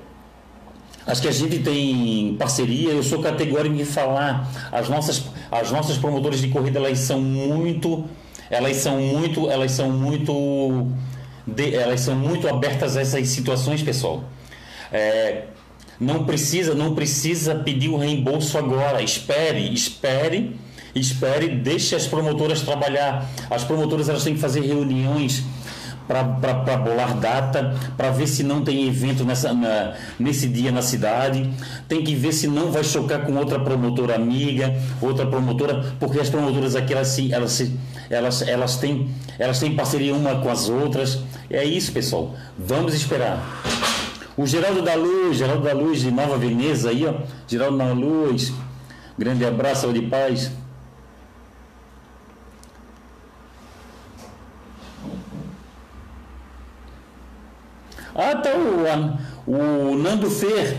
[1.22, 4.49] que a gente tem parceria, eu sou categórico em falar.
[4.72, 8.05] As nossas, as nossas promotoras de corrida elas são muito.
[8.49, 9.49] Elas são muito.
[9.49, 10.88] Elas são muito.
[11.45, 14.24] De, elas são muito abertas a essas situações, pessoal.
[14.91, 15.43] É,
[15.99, 19.01] não precisa, não precisa pedir o reembolso agora.
[19.01, 20.55] Espere, espere,
[20.95, 23.29] espere, deixe as promotoras trabalhar.
[23.49, 25.43] As promotoras elas têm que fazer reuniões
[26.07, 31.49] para bolar data, para ver se não tem evento nessa, na, nesse dia na cidade,
[31.87, 36.29] tem que ver se não vai chocar com outra promotora amiga, outra promotora, porque as
[36.29, 37.79] promotoras aqui elas, se, elas, se,
[38.09, 41.19] elas, elas, têm, elas têm parceria uma com as outras.
[41.49, 42.35] É isso, pessoal.
[42.57, 43.41] Vamos esperar.
[44.41, 47.13] O Geraldo da Luz, Geraldo da Luz de Nova Veneza aí, ó.
[47.47, 48.51] Geraldo da Luz.
[49.15, 50.51] Grande abraço, saúde e paz.
[58.15, 58.49] Ah, tá
[59.45, 60.77] o, o Nando Fer.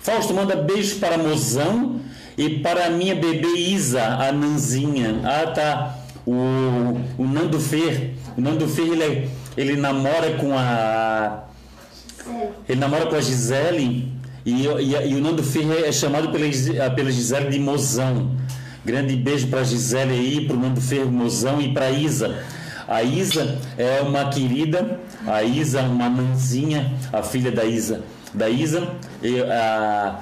[0.00, 2.00] Fausto manda beijos para Mozão
[2.36, 5.20] e para a minha bebê Isa, a Nanzinha.
[5.22, 5.98] Ah, tá.
[6.26, 6.32] O,
[7.16, 8.16] o Nando Fer.
[8.36, 11.45] O Nando Fer, ele, é, ele namora com a.
[12.68, 14.12] Ele namora com a Gisele.
[14.44, 18.30] E, e, e o Nando Fer é chamado pela, pela Gisele de Mozão.
[18.84, 22.44] Grande beijo para a Gisele aí, para o Nando Fer, Mozão e para Isa.
[22.86, 28.02] A Isa é uma querida, a Isa, uma mãezinha, a filha da Isa,
[28.32, 28.88] da Isa,
[29.20, 30.20] e, a,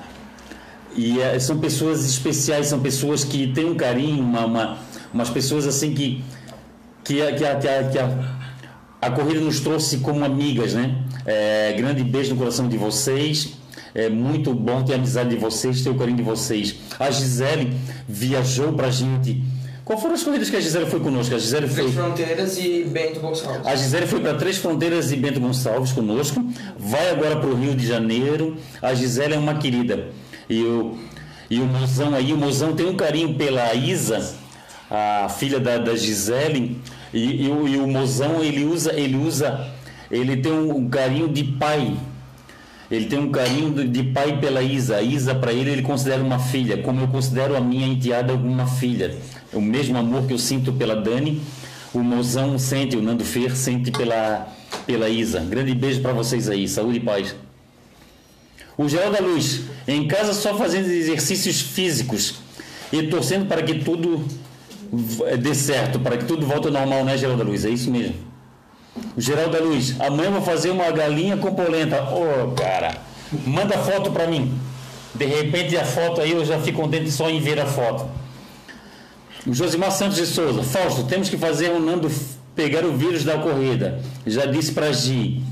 [0.97, 4.79] e é, são pessoas especiais, são pessoas que têm um carinho, uma, uma
[5.13, 6.25] umas pessoas assim que
[7.05, 7.99] que, a, que, a, que, a, que
[9.07, 10.97] a, corrida nos trouxe como amigas, né?
[11.27, 13.55] É, grande beijo no coração de vocês.
[13.95, 16.75] É muito bom ter a amizade de vocês, ter o carinho de vocês.
[16.99, 17.77] A Gisele
[18.09, 19.41] viajou pra gente
[19.85, 21.35] qual foram as corridas que a Gisele foi conosco?
[21.35, 21.83] A Gisele foi.
[21.85, 23.67] Três Fronteiras e Bento Gonçalves.
[23.67, 26.43] A Gisele foi para Três Fronteiras e Bento Gonçalves conosco.
[26.79, 28.57] Vai agora para o Rio de Janeiro.
[28.81, 30.09] A Gisele é uma querida.
[30.49, 30.99] E o,
[31.51, 34.35] e o Mozão aí, o Mozão tem um carinho pela Isa,
[34.91, 36.81] a filha da, da Gisele.
[37.15, 39.73] E, e, o, e o Mozão ele usa, ele usa,
[40.11, 41.97] ele tem um carinho de pai
[42.91, 44.97] ele tem um carinho de pai pela Isa.
[44.97, 48.67] A Isa, para ele, ele considera uma filha, como eu considero a minha enteada uma
[48.67, 49.17] filha.
[49.53, 51.41] O mesmo amor que eu sinto pela Dani,
[51.93, 54.49] o Mozão sente, o Nando Fer sente pela,
[54.87, 55.41] pela Isa.
[55.41, 56.69] Grande beijo para vocês aí.
[56.69, 57.35] Saúde e paz.
[58.77, 62.35] O Geraldo da Luz, em casa só fazendo exercícios físicos
[62.93, 64.25] e torcendo para que tudo
[65.39, 67.65] dê certo, para que tudo volte ao normal, né, Geraldo da Luz?
[67.65, 68.15] É isso mesmo.
[69.17, 72.03] Geraldo da Luz, amanhã vou fazer uma galinha com polenta.
[72.05, 72.97] Ô, oh, cara,
[73.47, 74.53] manda foto para mim.
[75.15, 78.09] De repente a foto aí eu já fico contente só em ver a foto.
[79.47, 82.11] O Josimar Santos de Souza, Fausto, temos que fazer o Nando
[82.55, 84.01] pegar o vírus da corrida.
[84.27, 85.43] Já disse para Gi.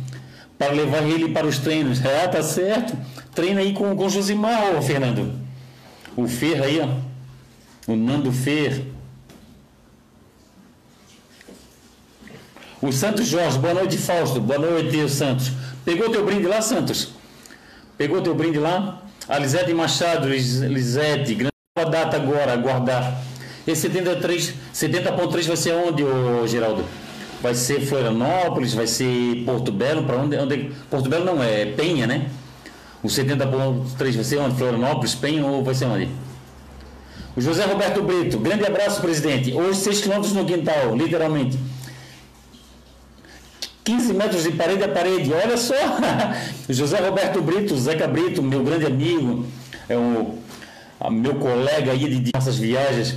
[0.58, 2.02] para levar ele para os treinos.
[2.04, 2.96] É, tá certo.
[3.34, 5.32] Treina aí com, com o Josimar, ô, Fernando.
[6.16, 7.92] O Fer aí, ó.
[7.92, 8.84] O Nando Fer.
[12.82, 14.40] O Santos Jorge, boa noite, Fausto.
[14.40, 15.52] Boa noite, Santos.
[15.84, 17.10] Pegou teu brinde lá, Santos?
[17.96, 19.04] Pegou teu brinde lá?
[19.28, 21.52] A Lisete Machado, Lisete, grande
[21.92, 23.22] data agora, aguardar.
[23.64, 26.84] Esse 73, 70.3 vai ser onde, ô, Geraldo?
[27.40, 30.72] Vai ser Florianópolis, vai ser Porto Belo, para onde, onde?
[30.90, 32.30] Porto Belo não, é Penha, né?
[33.00, 34.56] O 70.3 vai ser onde?
[34.56, 36.08] Florianópolis, Penha ou vai ser onde?
[37.36, 39.54] O José Roberto Brito, grande abraço, presidente.
[39.54, 41.56] Hoje 6 km no quintal, literalmente.
[43.84, 45.74] 15 metros de parede a parede, olha só!
[46.70, 49.44] José Roberto Brito, Zeca Brito, meu grande amigo,
[49.88, 50.38] é um,
[51.10, 53.16] meu colega aí de, de nossas viagens.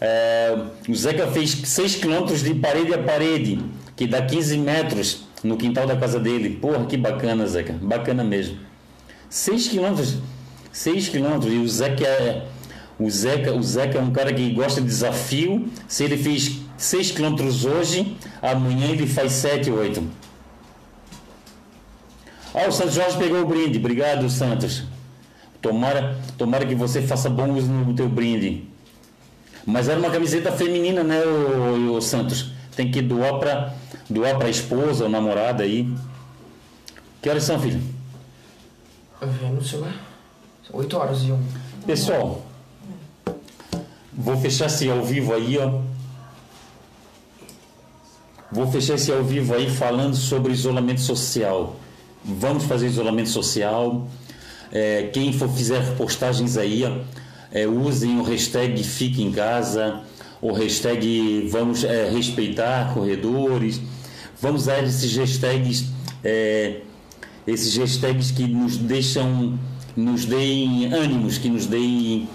[0.00, 0.56] É,
[0.88, 3.58] o Zeca fez 6 quilômetros de parede a parede,
[3.96, 6.50] que dá 15 metros no quintal da casa dele.
[6.50, 7.74] Porra, que bacana, Zeca.
[7.80, 8.58] Bacana mesmo.
[9.28, 10.18] 6 quilômetros.
[10.72, 11.52] 6 quilômetros.
[11.52, 12.46] E o Zeca é.
[12.98, 15.68] O Zeca, o Zeca é um cara que gosta de desafio.
[15.86, 20.02] Se ele fez 6 quilômetros hoje, amanhã ele faz 7, 8.
[22.54, 23.78] Ah, o Santos Jorge pegou o brinde.
[23.78, 24.84] Obrigado, Santos.
[25.60, 28.64] Tomara, tomara que você faça bom uso no teu brinde.
[29.66, 32.52] Mas era uma camiseta feminina, né, o, o Santos?
[32.76, 33.74] Tem que doar para
[34.08, 35.92] doar para esposa ou namorada aí.
[37.20, 37.82] Que horas são, filho?
[39.20, 39.92] Eu não sei lá.
[40.66, 41.42] São 8 horas e 1.
[41.84, 42.46] Pessoal,
[44.12, 45.80] vou fechar esse ao vivo aí, ó.
[48.50, 51.76] Vou fechar esse ao vivo aí falando sobre isolamento social.
[52.24, 54.08] Vamos fazer isolamento social.
[54.72, 56.82] É, quem for fizer postagens aí,
[57.52, 60.00] é, usem o hashtag Fique em Casa,
[60.40, 63.82] o hashtag Vamos é, Respeitar Corredores.
[64.40, 65.84] Vamos usar esses hashtags,
[66.24, 66.80] é,
[67.46, 69.58] esses hashtags que nos deixam,
[69.94, 72.26] nos deem ânimos, que nos deem,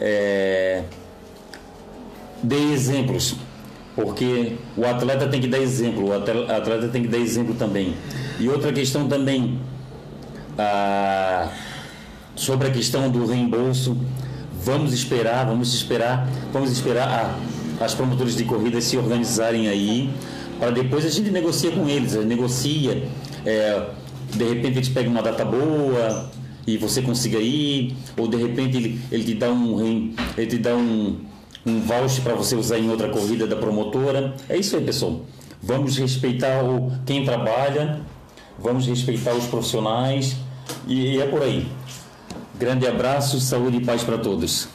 [0.00, 0.82] é,
[2.42, 3.36] deem exemplos.
[3.94, 7.94] Porque o atleta tem que dar exemplo, o atleta tem que dar exemplo também.
[8.40, 9.58] E outra questão também,
[10.58, 11.48] a,
[12.34, 13.96] sobre a questão do reembolso
[14.64, 17.08] Vamos esperar, vamos esperar, vamos esperar
[17.80, 20.08] a, as promotoras de corrida se organizarem aí,
[20.56, 23.08] para depois a gente negocia com eles, negocia,
[23.44, 23.86] é,
[24.32, 26.30] de repente eles pegam uma data boa
[26.64, 30.76] e você consiga ir, ou de repente ele, ele te dá um ele te dá
[30.76, 31.16] um,
[31.64, 34.34] um voucher para você usar em outra corrida da promotora.
[34.48, 35.20] É isso aí, pessoal.
[35.62, 38.00] Vamos respeitar o, quem trabalha,
[38.58, 40.36] vamos respeitar os profissionais
[40.86, 41.66] e, e é por aí.
[42.58, 44.68] Grande abraço, saúde e paz para todos.